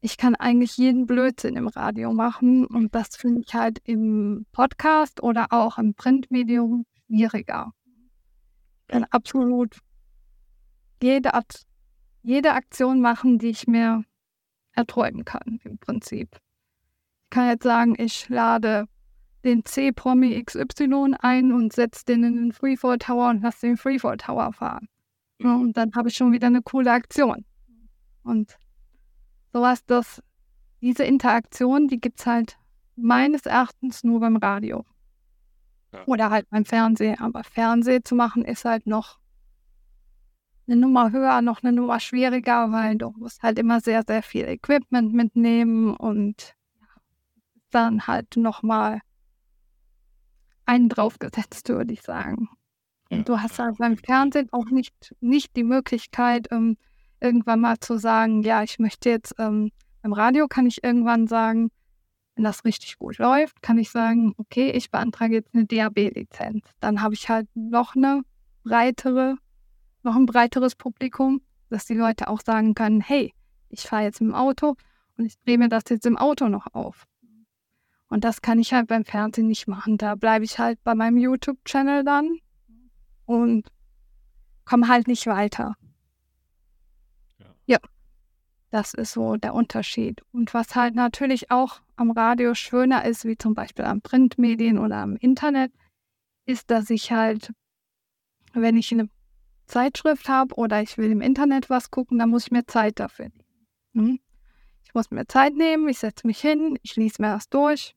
ich 0.00 0.18
kann 0.18 0.34
eigentlich 0.36 0.76
jeden 0.76 1.06
Blödsinn 1.06 1.56
im 1.56 1.68
Radio 1.68 2.12
machen 2.12 2.66
und 2.66 2.94
das 2.94 3.16
finde 3.16 3.40
ich 3.46 3.54
halt 3.54 3.78
im 3.84 4.46
Podcast 4.52 5.22
oder 5.22 5.46
auch 5.50 5.78
im 5.78 5.94
Printmedium 5.94 6.84
schwieriger. 7.06 7.72
Ich 8.82 8.92
kann 8.92 9.04
absolut 9.04 9.78
jede, 11.02 11.30
jede 12.22 12.52
Aktion 12.52 13.00
machen, 13.00 13.38
die 13.38 13.48
ich 13.48 13.66
mir 13.66 14.04
erträumen 14.72 15.24
kann, 15.24 15.60
im 15.64 15.78
Prinzip. 15.78 16.36
Ich 17.24 17.30
kann 17.30 17.48
jetzt 17.48 17.64
sagen, 17.64 17.94
ich 17.98 18.28
lade 18.28 18.86
den 19.44 19.64
C-Promi 19.64 20.42
XY 20.44 21.14
ein 21.20 21.52
und 21.52 21.72
setze 21.72 22.04
den 22.04 22.24
in 22.24 22.36
den 22.36 22.52
Freefall 22.52 22.98
Tower 22.98 23.30
und 23.30 23.42
lasse 23.42 23.66
den 23.66 23.76
Freefall 23.76 24.16
Tower 24.16 24.52
fahren. 24.52 24.88
Und 25.40 25.76
dann 25.76 25.92
habe 25.94 26.08
ich 26.08 26.16
schon 26.16 26.32
wieder 26.32 26.48
eine 26.48 26.62
coole 26.62 26.90
Aktion. 26.90 27.44
Und 28.24 28.58
sowas, 29.52 29.84
das, 29.86 30.22
diese 30.80 31.04
Interaktion, 31.04 31.86
die 31.86 32.00
gibt 32.00 32.20
es 32.20 32.26
halt 32.26 32.58
meines 32.96 33.46
Erachtens 33.46 34.02
nur 34.02 34.20
beim 34.20 34.36
Radio. 34.36 34.84
Ja. 35.92 36.02
Oder 36.06 36.30
halt 36.30 36.50
beim 36.50 36.64
Fernsehen. 36.64 37.20
Aber 37.20 37.44
Fernsehen 37.44 38.04
zu 38.04 38.16
machen 38.16 38.44
ist 38.44 38.64
halt 38.64 38.86
noch 38.86 39.18
eine 40.66 40.76
Nummer 40.76 41.12
höher, 41.12 41.40
noch 41.40 41.62
eine 41.62 41.72
Nummer 41.72 42.00
schwieriger, 42.00 42.70
weil 42.72 42.96
du 42.96 43.10
musst 43.16 43.42
halt 43.42 43.58
immer 43.58 43.80
sehr, 43.80 44.02
sehr 44.06 44.22
viel 44.22 44.44
Equipment 44.46 45.14
mitnehmen 45.14 45.96
und 45.96 46.54
dann 47.70 48.06
halt 48.06 48.36
nochmal 48.36 49.00
einen 50.68 50.88
draufgesetzt, 50.88 51.68
würde 51.68 51.94
ich 51.94 52.02
sagen. 52.02 52.48
Und 53.10 53.28
du 53.28 53.40
hast 53.40 53.58
halt 53.58 53.78
beim 53.78 53.96
Fernsehen 53.96 54.48
auch 54.52 54.66
nicht, 54.66 55.14
nicht 55.20 55.56
die 55.56 55.64
Möglichkeit, 55.64 56.48
ähm, 56.50 56.76
irgendwann 57.20 57.60
mal 57.60 57.78
zu 57.80 57.98
sagen, 57.98 58.42
ja, 58.42 58.62
ich 58.62 58.78
möchte 58.78 59.08
jetzt, 59.08 59.34
ähm, 59.38 59.70
im 60.02 60.12
Radio 60.12 60.46
kann 60.46 60.66
ich 60.66 60.84
irgendwann 60.84 61.26
sagen, 61.26 61.70
wenn 62.34 62.44
das 62.44 62.64
richtig 62.64 62.98
gut 62.98 63.18
läuft, 63.18 63.62
kann 63.62 63.78
ich 63.78 63.90
sagen, 63.90 64.34
okay, 64.36 64.70
ich 64.70 64.90
beantrage 64.90 65.34
jetzt 65.34 65.54
eine 65.54 65.64
DAB-Lizenz. 65.64 66.64
Dann 66.80 67.02
habe 67.02 67.14
ich 67.14 67.28
halt 67.28 67.48
noch 67.54 67.96
eine 67.96 68.22
breitere, 68.62 69.36
noch 70.02 70.14
ein 70.14 70.26
breiteres 70.26 70.76
Publikum, 70.76 71.40
dass 71.70 71.86
die 71.86 71.94
Leute 71.94 72.28
auch 72.28 72.40
sagen 72.40 72.74
können, 72.74 73.00
hey, 73.00 73.32
ich 73.70 73.82
fahre 73.82 74.04
jetzt 74.04 74.20
im 74.20 74.34
Auto 74.34 74.76
und 75.16 75.24
ich 75.24 75.38
drehe 75.40 75.58
mir 75.58 75.68
das 75.68 75.84
jetzt 75.88 76.06
im 76.06 76.16
Auto 76.16 76.48
noch 76.48 76.66
auf. 76.74 77.06
Und 78.08 78.24
das 78.24 78.42
kann 78.42 78.58
ich 78.58 78.72
halt 78.72 78.88
beim 78.88 79.04
Fernsehen 79.04 79.48
nicht 79.48 79.68
machen. 79.68 79.98
Da 79.98 80.14
bleibe 80.14 80.44
ich 80.44 80.58
halt 80.58 80.82
bei 80.82 80.94
meinem 80.94 81.18
YouTube-Channel 81.18 82.04
dann 82.04 82.38
und 83.26 83.68
komme 84.64 84.88
halt 84.88 85.08
nicht 85.08 85.26
weiter. 85.26 85.76
Ja. 87.38 87.46
ja. 87.66 87.78
Das 88.70 88.94
ist 88.94 89.12
so 89.12 89.36
der 89.36 89.54
Unterschied. 89.54 90.22
Und 90.32 90.54
was 90.54 90.74
halt 90.74 90.94
natürlich 90.94 91.50
auch 91.50 91.80
am 91.96 92.10
Radio 92.10 92.54
schöner 92.54 93.04
ist, 93.04 93.24
wie 93.24 93.36
zum 93.36 93.54
Beispiel 93.54 93.84
am 93.84 94.00
Printmedien 94.00 94.78
oder 94.78 94.96
am 94.96 95.16
Internet, 95.16 95.72
ist, 96.46 96.70
dass 96.70 96.90
ich 96.90 97.12
halt, 97.12 97.52
wenn 98.54 98.76
ich 98.76 98.92
eine 98.92 99.08
Zeitschrift 99.66 100.28
habe 100.28 100.54
oder 100.54 100.82
ich 100.82 100.96
will 100.96 101.10
im 101.10 101.20
Internet 101.20 101.68
was 101.68 101.90
gucken, 101.90 102.18
dann 102.18 102.30
muss 102.30 102.44
ich 102.44 102.50
mir 102.50 102.64
Zeit 102.66 102.98
dafür 102.98 103.26
nehmen. 103.26 103.44
Hm? 103.94 104.20
Ich 104.84 104.94
muss 104.94 105.10
mir 105.10 105.26
Zeit 105.26 105.54
nehmen, 105.54 105.86
ich 105.88 105.98
setze 105.98 106.26
mich 106.26 106.40
hin, 106.40 106.78
ich 106.82 106.96
lese 106.96 107.20
mir 107.20 107.32
das 107.32 107.50
durch. 107.50 107.94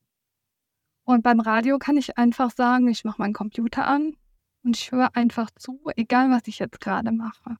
Und 1.12 1.24
beim 1.24 1.41
Radio 1.41 1.78
kann 1.78 1.97
ich 1.97 2.17
einfach 2.17 2.52
sagen, 2.52 2.88
ich 2.88 3.04
mache 3.04 3.21
meinen 3.21 3.34
Computer 3.34 3.86
an, 3.86 4.15
und 4.63 4.78
ich 4.78 4.93
höre 4.93 5.13
einfach 5.13 5.50
zu, 5.52 5.82
egal 5.97 6.30
was 6.30 6.43
ich 6.45 6.60
jetzt 6.60 6.80
gerade 6.80 7.12
mache. 7.12 7.58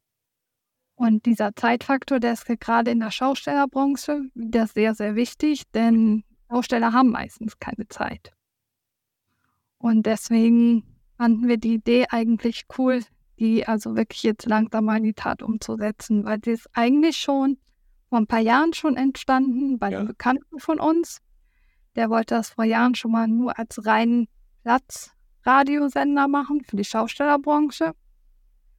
Und 0.96 1.26
dieser 1.26 1.54
Zeitfaktor, 1.54 2.22
der 2.22 2.32
ist 2.32 2.46
gerade 2.46 2.92
in 2.92 3.02
der 3.02 3.12
Schaustellerbranche 3.12 4.22
wieder 4.36 4.68
sehr, 4.68 4.96
sehr 4.96 5.16
wichtig, 5.16 5.64
denn 5.72 6.24
Schausteller 6.50 6.94
haben 6.94 7.10
meistens 7.10 7.60
keine 7.60 7.90
Zeit. 7.90 8.32
Und 9.80 10.06
deswegen 10.06 10.84
fanden 11.18 11.50
wir 11.50 11.58
die 11.58 11.74
Idee 11.74 12.06
eigentlich 12.10 12.68
cool, 12.78 13.02
die 13.38 13.68
also 13.68 13.98
wirklich 13.98 14.24
jetzt 14.24 14.46
langsam 14.46 14.86
mal 14.86 14.96
in 14.98 15.04
die 15.04 15.14
Tat 15.14 15.42
umzusetzen, 15.42 16.24
weil 16.24 16.40
sie 16.42 16.52
ist 16.52 16.70
eigentlich 16.72 17.18
schon 17.18 17.58
vor 18.08 18.20
ein 18.20 18.28
paar 18.28 18.40
Jahren 18.40 18.72
schon 18.72 18.96
entstanden 18.96 19.78
bei 19.78 19.92
ja. 19.92 19.98
einem 19.98 20.08
Bekannten 20.08 20.58
von 20.60 20.80
uns. 20.80 21.20
Der 21.96 22.10
wollte 22.10 22.36
das 22.36 22.50
vor 22.50 22.64
Jahren 22.64 22.96
schon 22.96 23.12
mal 23.12 23.28
nur 23.28 23.58
als 23.58 23.86
reinen 23.86 24.28
Platz 24.64 25.12
Radiosender 25.44 26.28
machen 26.28 26.62
für 26.64 26.76
die 26.76 26.86
Schaustellerbranche. 26.86 27.94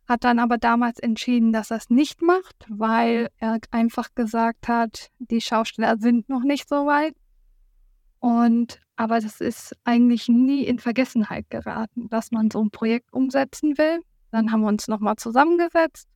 Hat 0.09 0.25
dann 0.25 0.39
aber 0.39 0.59
damals 0.59 0.99
entschieden, 0.99 1.53
dass 1.53 1.71
er 1.71 1.79
es 1.79 1.91
nicht 1.91 2.23
macht, 2.23 2.67
weil 2.69 3.31
er 3.39 3.59
einfach 3.71 4.15
gesagt 4.15 4.69
hat, 4.69 5.11
die 5.19 5.41
Schausteller 5.41 5.97
sind 5.99 6.29
noch 6.29 6.43
nicht 6.43 6.69
so 6.69 6.87
weit. 6.87 7.15
Und 8.21 8.81
aber 8.95 9.21
das 9.21 9.41
ist 9.41 9.77
eigentlich 9.85 10.29
nie 10.29 10.65
in 10.65 10.79
Vergessenheit 10.79 11.51
geraten, 11.51 12.09
dass 12.09 12.31
man 12.31 12.51
so 12.51 12.63
ein 12.63 12.71
Projekt 12.71 13.13
umsetzen 13.13 13.77
will. 13.79 14.01
Dann 14.31 14.53
haben 14.53 14.61
wir 14.61 14.69
uns 14.69 14.87
nochmal 14.87 15.17
zusammengesetzt 15.17 16.09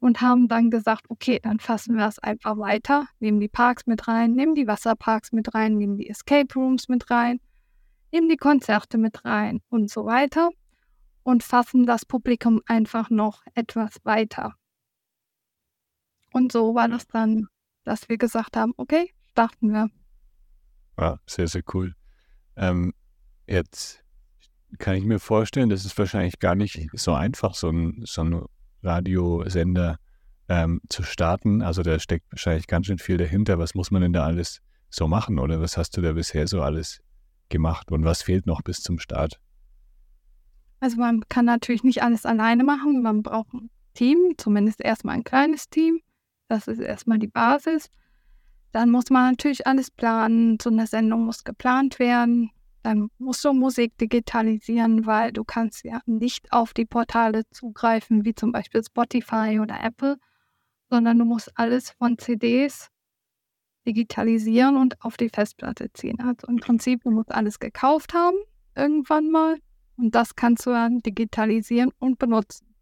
und 0.00 0.20
haben 0.20 0.48
dann 0.48 0.70
gesagt, 0.70 1.06
okay, 1.08 1.40
dann 1.42 1.60
fassen 1.60 1.96
wir 1.96 2.06
es 2.06 2.18
einfach 2.18 2.56
weiter, 2.58 3.06
nehmen 3.20 3.40
die 3.40 3.48
Parks 3.48 3.86
mit 3.86 4.08
rein, 4.08 4.32
nehmen 4.32 4.54
die 4.54 4.66
Wasserparks 4.66 5.32
mit 5.32 5.54
rein, 5.54 5.76
nehmen 5.76 5.96
die 5.96 6.08
Escape 6.08 6.52
Rooms 6.54 6.88
mit 6.88 7.10
rein 7.10 7.40
nehmen 8.12 8.28
die 8.28 8.36
Konzerte 8.36 8.98
mit 8.98 9.24
rein 9.24 9.60
und 9.68 9.90
so 9.90 10.06
weiter 10.06 10.50
und 11.22 11.42
fassen 11.42 11.86
das 11.86 12.04
Publikum 12.04 12.62
einfach 12.66 13.10
noch 13.10 13.42
etwas 13.54 13.96
weiter. 14.04 14.54
Und 16.32 16.52
so 16.52 16.74
war 16.74 16.88
das 16.88 17.06
dann, 17.06 17.48
dass 17.84 18.08
wir 18.08 18.18
gesagt 18.18 18.56
haben, 18.56 18.72
okay, 18.76 19.12
starten 19.30 19.72
wir. 19.72 19.88
Ja, 20.98 21.18
sehr, 21.26 21.48
sehr 21.48 21.62
cool. 21.74 21.94
Ähm, 22.56 22.92
jetzt 23.46 24.04
kann 24.78 24.96
ich 24.96 25.04
mir 25.04 25.18
vorstellen, 25.18 25.70
das 25.70 25.84
ist 25.84 25.96
wahrscheinlich 25.98 26.38
gar 26.38 26.54
nicht 26.54 26.88
so 26.92 27.14
einfach, 27.14 27.54
so 27.54 27.70
ein, 27.70 28.02
so 28.04 28.22
ein 28.22 28.44
Radiosender 28.82 29.98
ähm, 30.48 30.80
zu 30.88 31.02
starten. 31.02 31.62
Also 31.62 31.82
da 31.82 31.98
steckt 31.98 32.30
wahrscheinlich 32.32 32.66
ganz 32.66 32.86
schön 32.86 32.98
viel 32.98 33.16
dahinter. 33.16 33.58
Was 33.58 33.74
muss 33.74 33.90
man 33.90 34.02
denn 34.02 34.12
da 34.12 34.24
alles 34.24 34.60
so 34.90 35.06
machen 35.06 35.38
oder 35.38 35.60
was 35.60 35.76
hast 35.76 35.96
du 35.96 36.00
da 36.00 36.12
bisher 36.12 36.46
so 36.46 36.62
alles 36.62 37.00
gemacht 37.48 37.90
und 37.90 38.04
was 38.04 38.22
fehlt 38.22 38.46
noch 38.46 38.62
bis 38.62 38.82
zum 38.82 38.98
Start? 38.98 39.40
Also 40.80 40.96
man 40.96 41.28
kann 41.28 41.44
natürlich 41.44 41.82
nicht 41.82 42.02
alles 42.02 42.24
alleine 42.24 42.64
machen. 42.64 43.02
Man 43.02 43.22
braucht 43.22 43.52
ein 43.52 43.70
Team, 43.94 44.34
zumindest 44.36 44.80
erstmal 44.80 45.16
ein 45.16 45.24
kleines 45.24 45.68
Team. 45.68 46.00
Das 46.48 46.68
ist 46.68 46.78
erstmal 46.78 47.18
die 47.18 47.26
Basis. 47.26 47.90
Dann 48.72 48.90
muss 48.90 49.10
man 49.10 49.32
natürlich 49.32 49.66
alles 49.66 49.90
planen. 49.90 50.58
So 50.60 50.70
eine 50.70 50.86
Sendung 50.86 51.24
muss 51.24 51.44
geplant 51.44 51.98
werden. 51.98 52.50
Dann 52.88 53.10
musst 53.18 53.44
du 53.44 53.52
Musik 53.52 53.98
digitalisieren, 53.98 55.04
weil 55.04 55.30
du 55.30 55.44
kannst 55.44 55.84
ja 55.84 56.00
nicht 56.06 56.50
auf 56.54 56.72
die 56.72 56.86
Portale 56.86 57.42
zugreifen, 57.50 58.24
wie 58.24 58.34
zum 58.34 58.50
Beispiel 58.50 58.82
Spotify 58.82 59.60
oder 59.60 59.78
Apple, 59.84 60.16
sondern 60.88 61.18
du 61.18 61.26
musst 61.26 61.52
alles 61.54 61.90
von 61.90 62.16
CDs 62.16 62.88
digitalisieren 63.86 64.78
und 64.78 65.04
auf 65.04 65.18
die 65.18 65.28
Festplatte 65.28 65.92
ziehen. 65.92 66.18
Also 66.18 66.46
im 66.46 66.60
Prinzip, 66.60 67.02
du 67.02 67.10
musst 67.10 67.30
alles 67.30 67.58
gekauft 67.58 68.14
haben, 68.14 68.38
irgendwann 68.74 69.30
mal. 69.30 69.58
Und 69.98 70.14
das 70.14 70.34
kannst 70.34 70.64
du 70.64 70.70
dann 70.70 71.00
digitalisieren 71.00 71.92
und 71.98 72.18
benutzen. 72.18 72.74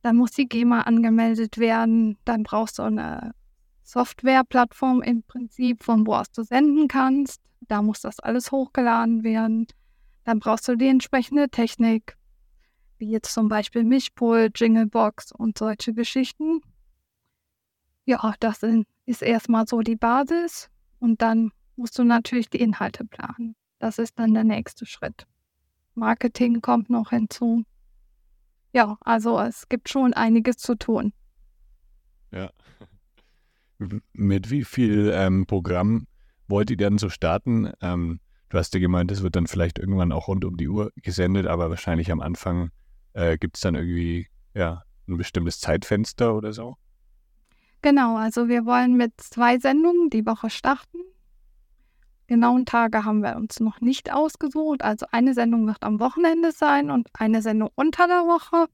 Dann 0.00 0.16
muss 0.16 0.30
die 0.30 0.48
GEMA 0.48 0.80
angemeldet 0.80 1.58
werden. 1.58 2.16
Dann 2.24 2.42
brauchst 2.42 2.78
du 2.78 2.84
eine 2.84 3.34
Softwareplattform 3.90 5.02
im 5.02 5.22
Prinzip, 5.22 5.82
von 5.82 6.06
wo 6.06 6.14
aus 6.14 6.30
du 6.30 6.42
senden 6.42 6.88
kannst. 6.88 7.42
Da 7.62 7.82
muss 7.82 8.00
das 8.00 8.20
alles 8.20 8.52
hochgeladen 8.52 9.24
werden. 9.24 9.66
Dann 10.24 10.38
brauchst 10.38 10.68
du 10.68 10.76
die 10.76 10.88
entsprechende 10.88 11.48
Technik, 11.48 12.16
wie 12.98 13.10
jetzt 13.10 13.32
zum 13.32 13.48
Beispiel 13.48 13.84
Mischpult, 13.84 14.58
Jinglebox 14.60 15.32
und 15.32 15.58
solche 15.58 15.92
Geschichten. 15.92 16.60
Ja, 18.04 18.34
das 18.40 18.62
ist 19.06 19.22
erstmal 19.22 19.66
so 19.66 19.80
die 19.80 19.96
Basis 19.96 20.70
und 21.00 21.20
dann 21.22 21.50
musst 21.76 21.98
du 21.98 22.04
natürlich 22.04 22.48
die 22.48 22.60
Inhalte 22.60 23.04
planen. 23.04 23.56
Das 23.78 23.98
ist 23.98 24.18
dann 24.18 24.34
der 24.34 24.44
nächste 24.44 24.86
Schritt. 24.86 25.26
Marketing 25.94 26.60
kommt 26.60 26.90
noch 26.90 27.10
hinzu. 27.10 27.64
Ja, 28.72 28.98
also 29.00 29.40
es 29.40 29.68
gibt 29.68 29.88
schon 29.88 30.14
einiges 30.14 30.58
zu 30.58 30.76
tun. 30.76 31.12
Mit 34.12 34.50
wie 34.50 34.64
viel 34.64 35.10
ähm, 35.14 35.46
Programm 35.46 36.06
wollt 36.48 36.70
ihr 36.70 36.76
denn 36.76 36.98
so 36.98 37.08
starten? 37.08 37.72
Ähm, 37.80 38.20
du 38.50 38.58
hast 38.58 38.74
ja 38.74 38.80
gemeint, 38.80 39.10
es 39.10 39.22
wird 39.22 39.36
dann 39.36 39.46
vielleicht 39.46 39.78
irgendwann 39.78 40.12
auch 40.12 40.28
rund 40.28 40.44
um 40.44 40.56
die 40.56 40.68
Uhr 40.68 40.92
gesendet, 40.96 41.46
aber 41.46 41.70
wahrscheinlich 41.70 42.12
am 42.12 42.20
Anfang 42.20 42.70
äh, 43.14 43.38
gibt 43.38 43.56
es 43.56 43.62
dann 43.62 43.74
irgendwie 43.74 44.28
ja, 44.54 44.82
ein 45.08 45.16
bestimmtes 45.16 45.60
Zeitfenster 45.60 46.34
oder 46.34 46.52
so? 46.52 46.76
Genau, 47.82 48.16
also 48.16 48.48
wir 48.48 48.66
wollen 48.66 48.96
mit 48.96 49.18
zwei 49.18 49.58
Sendungen 49.58 50.10
die 50.10 50.26
Woche 50.26 50.50
starten. 50.50 50.98
Genauen 52.26 52.66
Tage 52.66 53.04
haben 53.04 53.22
wir 53.22 53.36
uns 53.36 53.58
noch 53.58 53.80
nicht 53.80 54.12
ausgesucht. 54.12 54.82
Also 54.82 55.06
eine 55.10 55.34
Sendung 55.34 55.66
wird 55.66 55.82
am 55.82 55.98
Wochenende 55.98 56.52
sein 56.52 56.90
und 56.90 57.08
eine 57.14 57.42
Sendung 57.42 57.70
unter 57.74 58.06
der 58.06 58.24
Woche. 58.26 58.66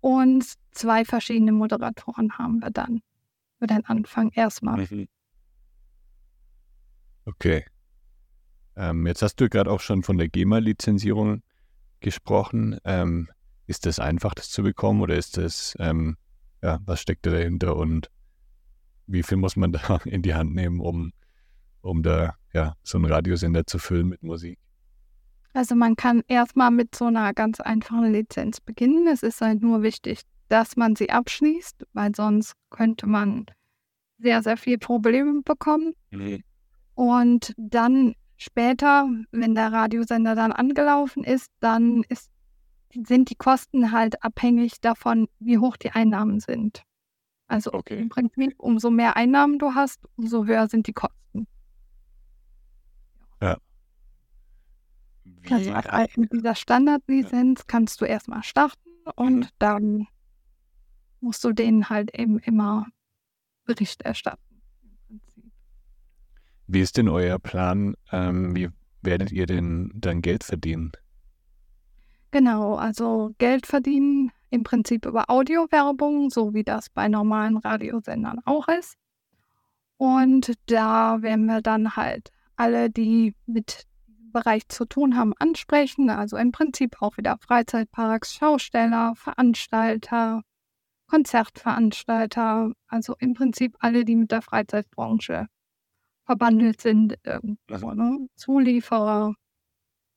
Und 0.00 0.46
zwei 0.70 1.04
verschiedene 1.04 1.52
Moderatoren 1.52 2.38
haben 2.38 2.60
wir 2.60 2.70
dann 2.70 3.02
für 3.58 3.66
den 3.66 3.84
Anfang 3.86 4.30
erstmal. 4.30 4.86
Mhm. 4.90 5.08
Okay. 7.24 7.64
Ähm, 8.76 9.06
jetzt 9.06 9.22
hast 9.22 9.36
du 9.36 9.48
gerade 9.48 9.70
auch 9.70 9.80
schon 9.80 10.02
von 10.02 10.18
der 10.18 10.28
GEMA-Lizenzierung 10.28 11.42
gesprochen. 12.00 12.78
Ähm, 12.84 13.28
ist 13.66 13.86
das 13.86 13.98
einfach, 13.98 14.34
das 14.34 14.50
zu 14.50 14.62
bekommen 14.62 15.02
oder 15.02 15.16
ist 15.16 15.36
das, 15.36 15.74
ähm, 15.78 16.16
ja, 16.62 16.78
was 16.86 17.00
steckt 17.00 17.26
da 17.26 17.30
dahinter 17.30 17.76
und 17.76 18.10
wie 19.06 19.22
viel 19.22 19.36
muss 19.36 19.56
man 19.56 19.72
da 19.72 20.00
in 20.04 20.22
die 20.22 20.34
Hand 20.34 20.54
nehmen, 20.54 20.80
um, 20.80 21.12
um 21.82 22.02
da 22.02 22.36
ja, 22.52 22.76
so 22.82 22.98
einen 22.98 23.06
Radiosender 23.06 23.66
zu 23.66 23.78
füllen 23.78 24.08
mit 24.08 24.22
Musik? 24.22 24.58
Also 25.52 25.74
man 25.74 25.96
kann 25.96 26.22
erstmal 26.28 26.70
mit 26.70 26.94
so 26.94 27.06
einer 27.06 27.34
ganz 27.34 27.60
einfachen 27.60 28.12
Lizenz 28.12 28.60
beginnen. 28.60 29.08
Es 29.08 29.22
ist 29.22 29.40
halt 29.40 29.60
nur 29.60 29.82
wichtig, 29.82 30.20
dass 30.48 30.76
man 30.76 30.96
sie 30.96 31.10
abschließt, 31.10 31.86
weil 31.92 32.14
sonst 32.14 32.54
könnte 32.70 33.06
man 33.06 33.46
sehr, 34.18 34.42
sehr 34.42 34.56
viel 34.56 34.78
Probleme 34.78 35.42
bekommen. 35.42 35.94
Mhm. 36.10 36.42
Und 36.94 37.54
dann 37.56 38.14
später, 38.36 39.08
wenn 39.30 39.54
der 39.54 39.72
Radiosender 39.72 40.34
dann 40.34 40.52
angelaufen 40.52 41.24
ist, 41.24 41.50
dann 41.60 42.02
ist, 42.08 42.30
sind 42.92 43.30
die 43.30 43.36
Kosten 43.36 43.92
halt 43.92 44.22
abhängig 44.24 44.80
davon, 44.80 45.28
wie 45.38 45.58
hoch 45.58 45.76
die 45.76 45.90
Einnahmen 45.90 46.40
sind. 46.40 46.82
Also 47.46 47.72
okay. 47.72 47.98
im 47.98 48.08
Prinzip, 48.08 48.54
umso 48.58 48.90
mehr 48.90 49.16
Einnahmen 49.16 49.58
du 49.58 49.74
hast, 49.74 50.00
umso 50.16 50.44
höher 50.44 50.68
sind 50.68 50.86
die 50.86 50.92
Kosten. 50.92 51.46
Ja. 53.40 53.56
Also 55.50 55.72
mit 56.16 56.32
dieser 56.32 56.54
Standardlizenz 56.54 57.66
kannst 57.66 58.00
du 58.00 58.04
erstmal 58.04 58.42
starten 58.42 58.90
und 59.16 59.38
mhm. 59.38 59.48
dann 59.58 60.08
musst 61.20 61.44
du 61.44 61.52
denen 61.52 61.88
halt 61.88 62.14
eben 62.14 62.38
immer 62.38 62.86
Bericht 63.64 64.02
erstatten. 64.02 64.42
Wie 66.66 66.80
ist 66.80 66.96
denn 66.96 67.08
euer 67.08 67.38
Plan? 67.38 67.94
Ähm, 68.12 68.54
wie 68.54 68.68
werdet 69.02 69.32
ihr 69.32 69.46
denn 69.46 69.90
dann 69.94 70.22
Geld 70.22 70.44
verdienen? 70.44 70.92
Genau, 72.30 72.74
also 72.76 73.34
Geld 73.38 73.66
verdienen 73.66 74.32
im 74.50 74.62
Prinzip 74.62 75.06
über 75.06 75.30
Audiowerbung, 75.30 76.30
so 76.30 76.52
wie 76.52 76.64
das 76.64 76.90
bei 76.90 77.08
normalen 77.08 77.56
Radiosendern 77.56 78.40
auch 78.44 78.68
ist. 78.68 78.96
Und 79.96 80.52
da 80.66 81.22
werden 81.22 81.46
wir 81.46 81.62
dann 81.62 81.96
halt 81.96 82.30
alle, 82.56 82.90
die 82.90 83.34
mit 83.46 83.86
diesem 84.06 84.30
Bereich 84.32 84.68
zu 84.68 84.84
tun 84.84 85.16
haben, 85.16 85.32
ansprechen. 85.38 86.10
Also 86.10 86.36
im 86.36 86.52
Prinzip 86.52 87.00
auch 87.00 87.16
wieder 87.16 87.36
Freizeitparks, 87.38 88.34
Schausteller, 88.34 89.14
Veranstalter, 89.16 90.42
Konzertveranstalter, 91.08 92.72
also 92.86 93.16
im 93.18 93.34
Prinzip 93.34 93.76
alle, 93.80 94.04
die 94.04 94.16
mit 94.16 94.30
der 94.30 94.42
Freizeitbranche 94.42 95.46
verbandelt 96.24 96.80
sind, 96.80 97.18
irgendwo, 97.24 97.92
ne? 97.94 98.28
Zulieferer. 98.36 99.34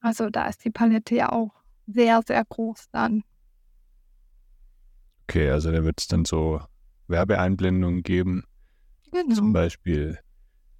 Also 0.01 0.29
da 0.29 0.47
ist 0.47 0.65
die 0.65 0.69
Palette 0.69 1.15
ja 1.15 1.31
auch 1.31 1.63
sehr, 1.87 2.21
sehr 2.25 2.43
groß 2.43 2.89
dann. 2.91 3.23
Okay, 5.23 5.49
also 5.49 5.71
da 5.71 5.83
wird 5.83 6.01
es 6.01 6.07
dann 6.07 6.25
so 6.25 6.61
Werbeeinblendungen 7.07 8.03
geben. 8.03 8.43
Genau. 9.11 9.35
Zum 9.35 9.53
Beispiel, 9.53 10.19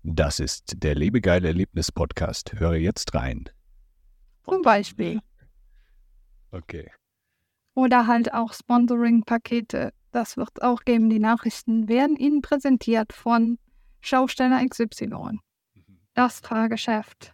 das 0.03 0.39
ist 0.39 0.83
der 0.83 0.95
Lebegeile 0.95 1.47
Erlebnis-Podcast. 1.47 2.59
Höre 2.59 2.75
jetzt 2.75 3.13
rein. 3.13 3.49
Zum 4.43 4.61
Beispiel. 4.61 5.19
Okay. 6.51 6.91
Oder 7.75 8.07
halt 8.07 8.33
auch 8.33 8.53
Sponsoring-Pakete. 8.53 9.93
Das 10.11 10.35
wird 10.37 10.49
es 10.55 10.61
auch 10.61 10.83
geben. 10.83 11.09
Die 11.09 11.19
Nachrichten 11.19 11.87
werden 11.87 12.17
Ihnen 12.17 12.41
präsentiert 12.41 13.13
von 13.13 13.57
Schausteller 14.01 14.65
XY. 14.67 15.07
Mhm. 15.07 15.39
Das 16.13 16.39
Fahrgeschäft. 16.41 17.33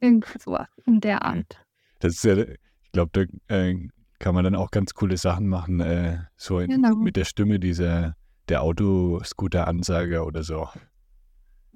Irgendwie 0.00 0.38
sowas 0.38 0.68
in 0.86 1.00
der 1.00 1.22
Art. 1.22 1.64
Das 2.00 2.14
ist 2.14 2.24
ja, 2.24 2.38
ich 2.38 2.92
glaube, 2.92 3.10
da 3.48 3.54
äh, 3.54 3.88
kann 4.18 4.34
man 4.34 4.44
dann 4.44 4.54
auch 4.54 4.70
ganz 4.70 4.94
coole 4.94 5.16
Sachen 5.16 5.46
machen, 5.46 5.80
äh, 5.80 6.18
so 6.36 6.56
genau. 6.56 6.96
mit 6.96 7.16
der 7.16 7.24
Stimme 7.24 7.60
dieser 7.60 8.16
der 8.48 8.62
Autoscooter-Ansage 8.62 10.24
oder 10.24 10.42
so. 10.42 10.68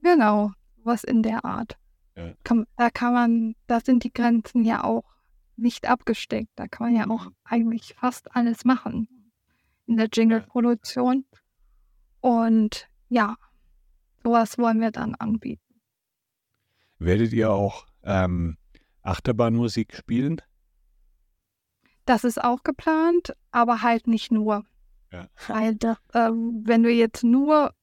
Genau, 0.02 0.50
was 0.82 1.04
in 1.04 1.22
der 1.22 1.44
Art. 1.44 1.76
Ja. 2.16 2.32
Kann, 2.42 2.66
da 2.76 2.90
kann 2.90 3.12
man, 3.12 3.54
da 3.66 3.80
sind 3.80 4.02
die 4.02 4.12
Grenzen 4.12 4.64
ja 4.64 4.82
auch 4.82 5.04
nicht 5.56 5.86
abgesteckt. 5.86 6.50
Da 6.56 6.66
kann 6.66 6.92
man 6.92 6.96
ja 6.96 7.08
auch 7.08 7.26
mhm. 7.26 7.36
eigentlich 7.44 7.94
fast 7.98 8.34
alles 8.34 8.64
machen 8.64 9.08
in 9.86 9.96
der 9.96 10.08
Jingle-Produktion. 10.12 11.24
Und 12.20 12.88
ja, 13.08 13.36
Sowas 14.24 14.56
wollen 14.56 14.80
wir 14.80 14.90
dann 14.90 15.14
anbieten. 15.14 15.62
Werdet 16.98 17.32
ihr 17.34 17.50
auch 17.50 17.86
ähm, 18.02 18.56
Achterbahnmusik 19.02 19.94
spielen? 19.94 20.40
Das 22.06 22.24
ist 22.24 22.42
auch 22.42 22.62
geplant, 22.62 23.34
aber 23.50 23.82
halt 23.82 24.06
nicht 24.06 24.32
nur. 24.32 24.64
Ja. 25.12 25.28
Weil 25.46 25.74
das, 25.74 25.98
ähm, 26.14 26.62
wenn 26.64 26.82
du 26.82 26.90
jetzt 26.90 27.22
nur 27.22 27.74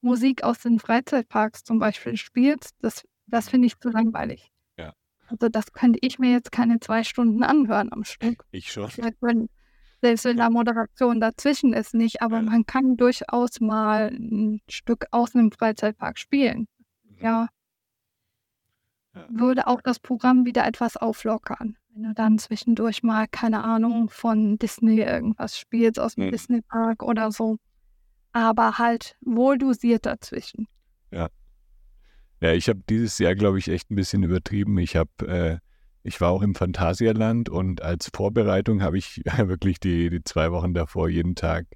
Musik 0.00 0.42
aus 0.44 0.60
den 0.60 0.78
Freizeitparks 0.78 1.62
zum 1.62 1.78
Beispiel 1.78 2.16
spielst, 2.16 2.74
das, 2.80 3.06
das 3.26 3.50
finde 3.50 3.66
ich 3.66 3.78
zu 3.78 3.90
langweilig. 3.90 4.50
Ja. 4.78 4.94
Also 5.28 5.50
das 5.50 5.72
könnte 5.74 5.98
ich 6.00 6.18
mir 6.18 6.32
jetzt 6.32 6.52
keine 6.52 6.80
zwei 6.80 7.04
Stunden 7.04 7.42
anhören 7.42 7.92
am 7.92 8.04
Stück. 8.04 8.44
Ich 8.50 8.72
schon. 8.72 8.90
Wenn, 9.20 9.50
selbst 10.00 10.24
wenn 10.24 10.36
da 10.36 10.50
Moderation 10.50 11.20
dazwischen 11.20 11.72
ist, 11.72 11.94
nicht. 11.94 12.22
Aber 12.22 12.40
man 12.40 12.64
kann 12.66 12.96
durchaus 12.96 13.60
mal 13.60 14.08
ein 14.08 14.60
Stück 14.68 15.06
aus 15.10 15.34
einem 15.34 15.52
Freizeitpark 15.52 16.18
spielen. 16.18 16.66
Mhm. 17.04 17.16
Ja. 17.20 17.48
Würde 19.28 19.66
auch 19.66 19.80
das 19.80 19.98
Programm 19.98 20.46
wieder 20.46 20.66
etwas 20.66 20.96
auflockern. 20.96 21.76
Wenn 21.92 22.04
du 22.04 22.14
dann 22.14 22.38
zwischendurch 22.38 23.02
mal, 23.02 23.26
keine 23.28 23.64
Ahnung, 23.64 24.08
von 24.08 24.56
Disney 24.58 25.00
irgendwas 25.00 25.58
spielst, 25.58 25.98
aus 25.98 26.14
dem 26.14 26.26
mhm. 26.26 26.30
Disney-Park 26.30 27.02
oder 27.02 27.32
so. 27.32 27.58
Aber 28.32 28.78
halt 28.78 29.16
wohl 29.20 29.58
dosiert 29.58 30.06
dazwischen. 30.06 30.68
Ja. 31.10 31.28
Ja, 32.40 32.52
ich 32.52 32.68
habe 32.68 32.80
dieses 32.88 33.18
Jahr, 33.18 33.34
glaube 33.34 33.58
ich, 33.58 33.68
echt 33.68 33.90
ein 33.90 33.96
bisschen 33.96 34.22
übertrieben. 34.22 34.78
Ich 34.78 34.96
habe 34.96 35.10
äh, 35.26 35.58
ich 36.02 36.20
war 36.20 36.30
auch 36.30 36.42
im 36.42 36.54
Phantasialand 36.54 37.48
und 37.48 37.82
als 37.82 38.10
Vorbereitung 38.14 38.82
habe 38.82 38.98
ich 38.98 39.22
wirklich 39.36 39.80
die, 39.80 40.10
die 40.10 40.24
zwei 40.24 40.52
Wochen 40.52 40.74
davor 40.74 41.08
jeden 41.08 41.34
Tag 41.34 41.66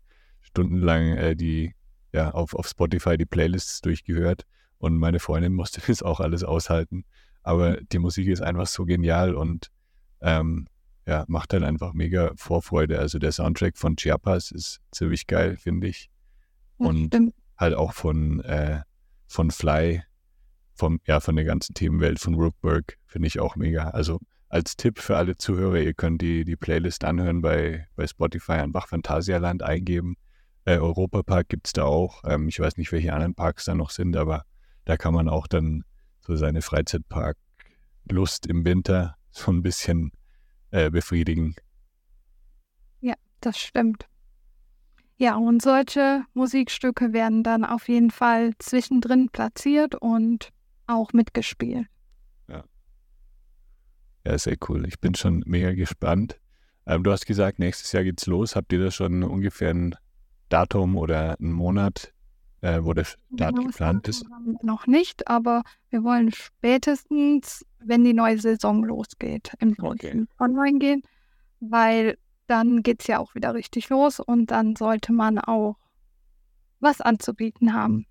stundenlang 0.41 1.17
äh, 1.17 1.37
die, 1.37 1.75
ja, 2.13 2.31
auf, 2.31 2.55
auf 2.55 2.67
Spotify 2.67 3.17
die 3.17 3.27
Playlists 3.27 3.81
durchgehört 3.81 4.45
und 4.79 4.97
meine 4.97 5.19
Freundin 5.19 5.55
musste 5.55 5.81
das 5.87 6.03
auch 6.03 6.21
alles 6.21 6.45
aushalten. 6.45 7.05
Aber 7.43 7.77
die 7.77 7.99
Musik 7.99 8.29
ist 8.29 8.41
einfach 8.41 8.67
so 8.67 8.85
genial 8.87 9.35
und 9.35 9.71
ähm, 10.23 10.67
ja, 11.07 11.25
macht 11.29 11.53
halt 11.53 11.63
einfach 11.63 11.93
mega 11.93 12.33
Vorfreude. 12.37 12.99
Also 12.99 13.19
der 13.19 13.33
Soundtrack 13.33 13.77
von 13.77 13.97
Chiapas 13.97 14.51
ist 14.51 14.81
ziemlich 14.91 15.27
geil, 15.27 15.59
finde 15.59 15.89
ich. 15.89 16.09
Und 16.79 17.15
halt 17.59 17.75
auch 17.75 17.93
von, 17.93 18.41
äh, 18.41 18.81
von 19.27 19.51
Fly 19.51 20.03
vom, 20.75 21.01
ja, 21.07 21.21
von 21.21 21.37
der 21.37 21.45
ganzen 21.45 21.75
Themenwelt 21.75 22.19
von 22.19 22.35
Rookburg 22.35 22.99
finde 23.07 23.29
ich 23.29 23.41
auch 23.41 23.57
mega. 23.57 23.91
Also 23.91 24.19
als 24.49 24.77
Tipp 24.77 24.99
für 24.99 25.17
alle 25.17 25.37
Zuhörer, 25.37 25.79
ihr 25.79 25.95
könnt 25.95 26.23
die, 26.23 26.45
die 26.45 26.57
Playlist 26.57 27.05
anhören 27.05 27.43
bei, 27.43 27.87
bei 27.97 28.07
Spotify, 28.07 28.53
einfach 28.53 28.89
Phantasialand 28.89 29.63
eingeben. 29.63 30.17
Äh, 30.65 30.79
Europapark 30.79 31.49
gibt 31.49 31.67
es 31.67 31.73
da 31.73 31.85
auch. 31.85 32.23
Ähm, 32.25 32.49
ich 32.49 32.61
weiß 32.61 32.77
nicht, 32.77 32.93
welche 32.93 33.13
anderen 33.13 33.35
Parks 33.35 33.65
da 33.65 33.75
noch 33.75 33.91
sind, 33.91 34.17
aber 34.17 34.45
da 34.85 34.97
kann 34.97 35.15
man 35.15 35.29
auch 35.29 35.47
dann 35.47 35.85
so 36.21 36.37
seine 36.37 36.63
Freizeitpark-Lust 36.63 38.47
im 38.47 38.65
Winter 38.65 39.17
so 39.31 39.51
ein 39.51 39.63
bisschen 39.63 40.13
äh, 40.71 40.91
befriedigen. 40.91 41.57
Ja, 43.01 43.15
das 43.41 43.59
stimmt. 43.59 44.07
Ja, 45.17 45.37
und 45.37 45.63
solche 45.63 46.25
Musikstücke 46.35 47.13
werden 47.13 47.43
dann 47.43 47.65
auf 47.65 47.89
jeden 47.89 48.11
Fall 48.11 48.53
zwischendrin 48.59 49.29
platziert 49.31 49.95
und 49.95 50.51
auch 50.87 51.13
mitgespielt. 51.13 51.87
Ja. 52.49 52.65
Ja, 54.27 54.39
sehr 54.39 54.57
cool. 54.69 54.87
Ich 54.87 55.01
bin 55.01 55.15
schon 55.15 55.43
mega 55.47 55.73
gespannt. 55.73 56.41
Ähm, 56.87 57.03
du 57.03 57.13
hast 57.13 57.27
gesagt, 57.27 57.59
nächstes 57.59 57.93
Jahr 57.93 58.05
geht's 58.05 58.27
los. 58.27 58.57
Habt 58.57 58.73
ihr 58.73 58.83
da 58.83 58.91
schon 58.91 59.23
ungefähr 59.23 59.71
ein 59.71 59.95
Datum 60.49 60.97
oder 60.97 61.39
einen 61.39 61.53
Monat, 61.53 62.13
äh, 62.61 62.81
wo 62.83 62.93
der 62.93 63.05
Start 63.05 63.57
genau, 63.57 63.67
geplant 63.67 64.09
ist? 64.09 64.27
Noch 64.63 64.87
nicht, 64.87 65.29
aber 65.29 65.63
wir 65.91 66.05
wollen 66.05 66.33
spätestens, 66.33 67.65
wenn 67.79 68.05
die 68.05 68.15
neue 68.15 68.39
Saison 68.39 68.85
losgeht, 68.85 69.53
im 69.61 69.75
okay. 69.81 70.27
online 70.39 70.79
gehen, 70.79 71.03
weil 71.61 72.19
dann 72.47 72.83
geht 72.83 73.01
es 73.01 73.07
ja 73.07 73.19
auch 73.19 73.35
wieder 73.35 73.55
richtig 73.55 73.89
los 73.89 74.21
und 74.21 74.51
dann 74.51 74.77
sollte 74.77 75.13
man 75.13 75.39
auch 75.39 75.77
was 76.81 77.01
anzubieten 77.01 77.73
haben. 77.73 78.07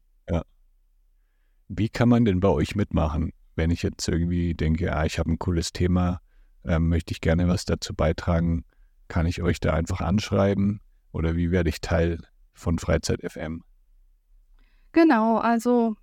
Wie 1.76 1.90
kann 1.90 2.10
man 2.10 2.24
denn 2.24 2.40
bei 2.40 2.50
euch 2.50 2.76
mitmachen, 2.76 3.32
wenn 3.56 3.72
ich 3.72 3.82
jetzt 3.82 4.08
irgendwie 4.08 4.54
denke, 4.54 4.96
ah, 4.96 5.06
ich 5.06 5.18
habe 5.18 5.32
ein 5.32 5.40
cooles 5.40 5.74
Thema, 5.74 6.22
ähm, 6.64 6.88
möchte 6.88 7.14
ich 7.14 7.22
gerne 7.22 7.48
was 7.48 7.66
dazu 7.66 7.96
beitragen? 7.96 8.64
Kann 9.08 9.26
ich 9.26 9.42
euch 9.42 9.60
da 9.60 9.74
einfach 9.74 10.02
anschreiben 10.02 10.82
oder 11.12 11.36
wie 11.36 11.50
werde 11.50 11.70
ich 11.70 11.82
Teil 11.82 12.20
von 12.54 12.78
Freizeit 12.78 13.22
FM? 13.22 13.64
Genau, 14.92 15.38
also 15.38 15.96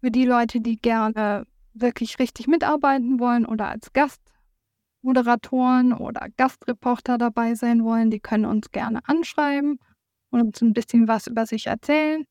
für 0.00 0.10
die 0.10 0.24
Leute, 0.24 0.60
die 0.60 0.76
gerne 0.76 1.46
wirklich 1.72 2.18
richtig 2.18 2.48
mitarbeiten 2.48 3.20
wollen 3.20 3.46
oder 3.46 3.68
als 3.68 3.92
Gastmoderatoren 3.92 5.92
oder 5.92 6.26
Gastreporter 6.36 7.16
dabei 7.16 7.54
sein 7.54 7.84
wollen, 7.84 8.10
die 8.10 8.18
können 8.18 8.44
uns 8.44 8.72
gerne 8.72 9.06
anschreiben 9.08 9.78
und 10.30 10.40
uns 10.40 10.60
ein 10.60 10.72
bisschen 10.72 11.06
was 11.06 11.28
über 11.28 11.46
sich 11.46 11.68
erzählen. 11.68 12.26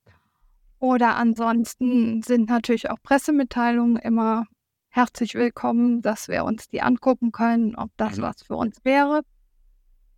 Oder 0.82 1.16
ansonsten 1.16 2.24
sind 2.24 2.50
natürlich 2.50 2.90
auch 2.90 2.98
Pressemitteilungen 3.04 3.98
immer 3.98 4.48
herzlich 4.90 5.36
willkommen, 5.36 6.02
dass 6.02 6.28
wir 6.28 6.44
uns 6.44 6.70
die 6.70 6.82
angucken 6.82 7.32
können, 7.32 7.76
ob 7.76 7.92
das 7.98 8.18
mhm. 8.18 8.24
was 8.24 8.42
für 8.42 8.56
uns 8.56 8.84
wäre. 8.84 9.22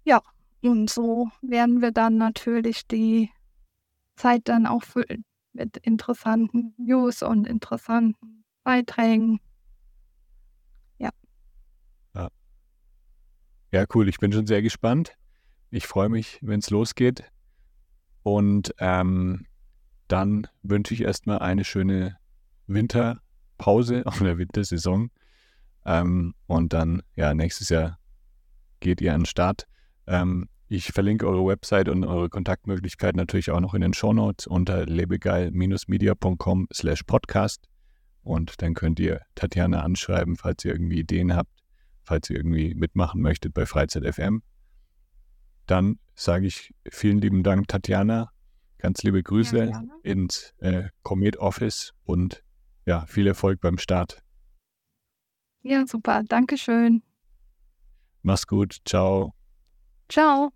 Ja, 0.05 0.21
und 0.61 0.89
so 0.89 1.29
werden 1.41 1.81
wir 1.81 1.91
dann 1.91 2.15
natürlich 2.15 2.87
die 2.87 3.29
Zeit 4.15 4.47
dann 4.47 4.65
auch 4.65 4.83
füllen 4.83 5.25
mit 5.51 5.75
interessanten 5.75 6.73
News 6.77 7.23
und 7.23 7.45
interessanten 7.45 8.45
Beiträgen. 8.63 9.41
Ja. 10.97 11.09
Ja, 12.15 12.29
ja 13.71 13.85
cool. 13.93 14.07
Ich 14.07 14.17
bin 14.17 14.31
schon 14.31 14.47
sehr 14.47 14.61
gespannt. 14.61 15.17
Ich 15.71 15.87
freue 15.87 16.07
mich, 16.07 16.39
wenn 16.41 16.61
es 16.61 16.69
losgeht. 16.69 17.29
Und 18.23 18.73
ähm, 18.79 19.45
dann 20.13 20.45
wünsche 20.61 20.93
ich 20.93 21.01
erstmal 21.01 21.39
eine 21.39 21.63
schöne 21.63 22.17
Winterpause 22.67 24.03
oder 24.21 24.37
Wintersaison. 24.37 25.09
Ähm, 25.87 26.35
und 26.45 26.71
dann, 26.71 27.01
ja, 27.15 27.33
nächstes 27.33 27.69
Jahr 27.69 27.97
geht 28.79 29.01
ihr 29.01 29.15
an 29.15 29.21
den 29.21 29.25
Start. 29.25 29.65
Ähm, 30.05 30.49
ich 30.67 30.91
verlinke 30.91 31.27
eure 31.27 31.47
Website 31.47 31.89
und 31.89 32.03
eure 32.03 32.29
Kontaktmöglichkeiten 32.29 33.17
natürlich 33.17 33.49
auch 33.49 33.59
noch 33.59 33.73
in 33.73 33.81
den 33.81 33.95
Shownotes 33.95 34.45
unter 34.45 34.85
lebegeil-media.com 34.85 36.67
slash 36.71 37.01
podcast. 37.03 37.67
Und 38.21 38.61
dann 38.61 38.75
könnt 38.75 38.99
ihr 38.99 39.21
Tatjana 39.33 39.81
anschreiben, 39.81 40.35
falls 40.35 40.63
ihr 40.63 40.73
irgendwie 40.73 40.99
Ideen 40.99 41.35
habt, 41.35 41.51
falls 42.03 42.29
ihr 42.29 42.37
irgendwie 42.37 42.75
mitmachen 42.75 43.19
möchtet 43.19 43.55
bei 43.55 43.65
Freizeit 43.65 44.05
FM. 44.05 44.43
Dann 45.65 45.97
sage 46.13 46.45
ich 46.45 46.71
vielen 46.87 47.17
lieben 47.17 47.41
Dank, 47.41 47.67
Tatjana. 47.67 48.32
Ganz 48.83 49.01
liebe 49.01 49.23
Grüße 49.23 49.63
ja, 49.63 49.81
ins 50.03 50.53
äh, 50.57 50.89
Comet 51.03 51.37
Office 51.37 51.93
und 52.03 52.43
ja, 52.85 53.05
viel 53.05 53.27
Erfolg 53.27 53.61
beim 53.61 53.77
Start. 53.77 54.21
Ja, 55.61 55.87
super. 55.87 56.21
Dankeschön. 56.27 57.01
Mach's 58.23 58.45
gut. 58.45 58.81
Ciao. 58.83 59.33
Ciao. 60.09 60.51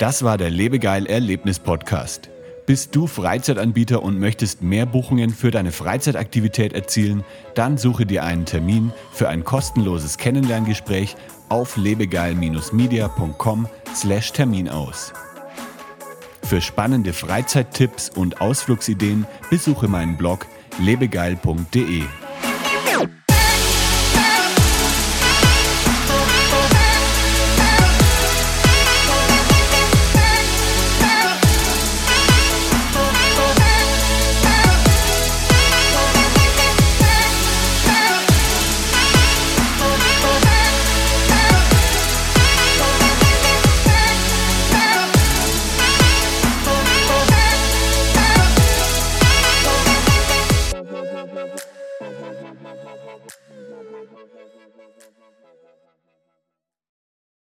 Das 0.00 0.24
war 0.24 0.38
der 0.38 0.50
Lebegeil 0.50 1.06
Erlebnis 1.06 1.60
Podcast. 1.60 2.30
Bist 2.66 2.96
du 2.96 3.06
Freizeitanbieter 3.06 4.02
und 4.02 4.18
möchtest 4.18 4.60
mehr 4.60 4.86
Buchungen 4.86 5.30
für 5.30 5.52
deine 5.52 5.70
Freizeitaktivität 5.70 6.72
erzielen? 6.72 7.22
Dann 7.54 7.78
suche 7.78 8.06
dir 8.06 8.24
einen 8.24 8.44
Termin 8.44 8.92
für 9.12 9.28
ein 9.28 9.44
kostenloses 9.44 10.18
Kennenlerngespräch 10.18 11.14
auf 11.48 11.76
lebegeil-media.com/termin 11.76 14.68
aus. 14.68 15.12
Für 16.42 16.60
spannende 16.60 17.12
Freizeittipps 17.12 18.10
und 18.10 18.40
Ausflugsideen 18.40 19.26
besuche 19.50 19.88
meinen 19.88 20.16
Blog 20.16 20.46
lebegeil.de. 20.78 22.04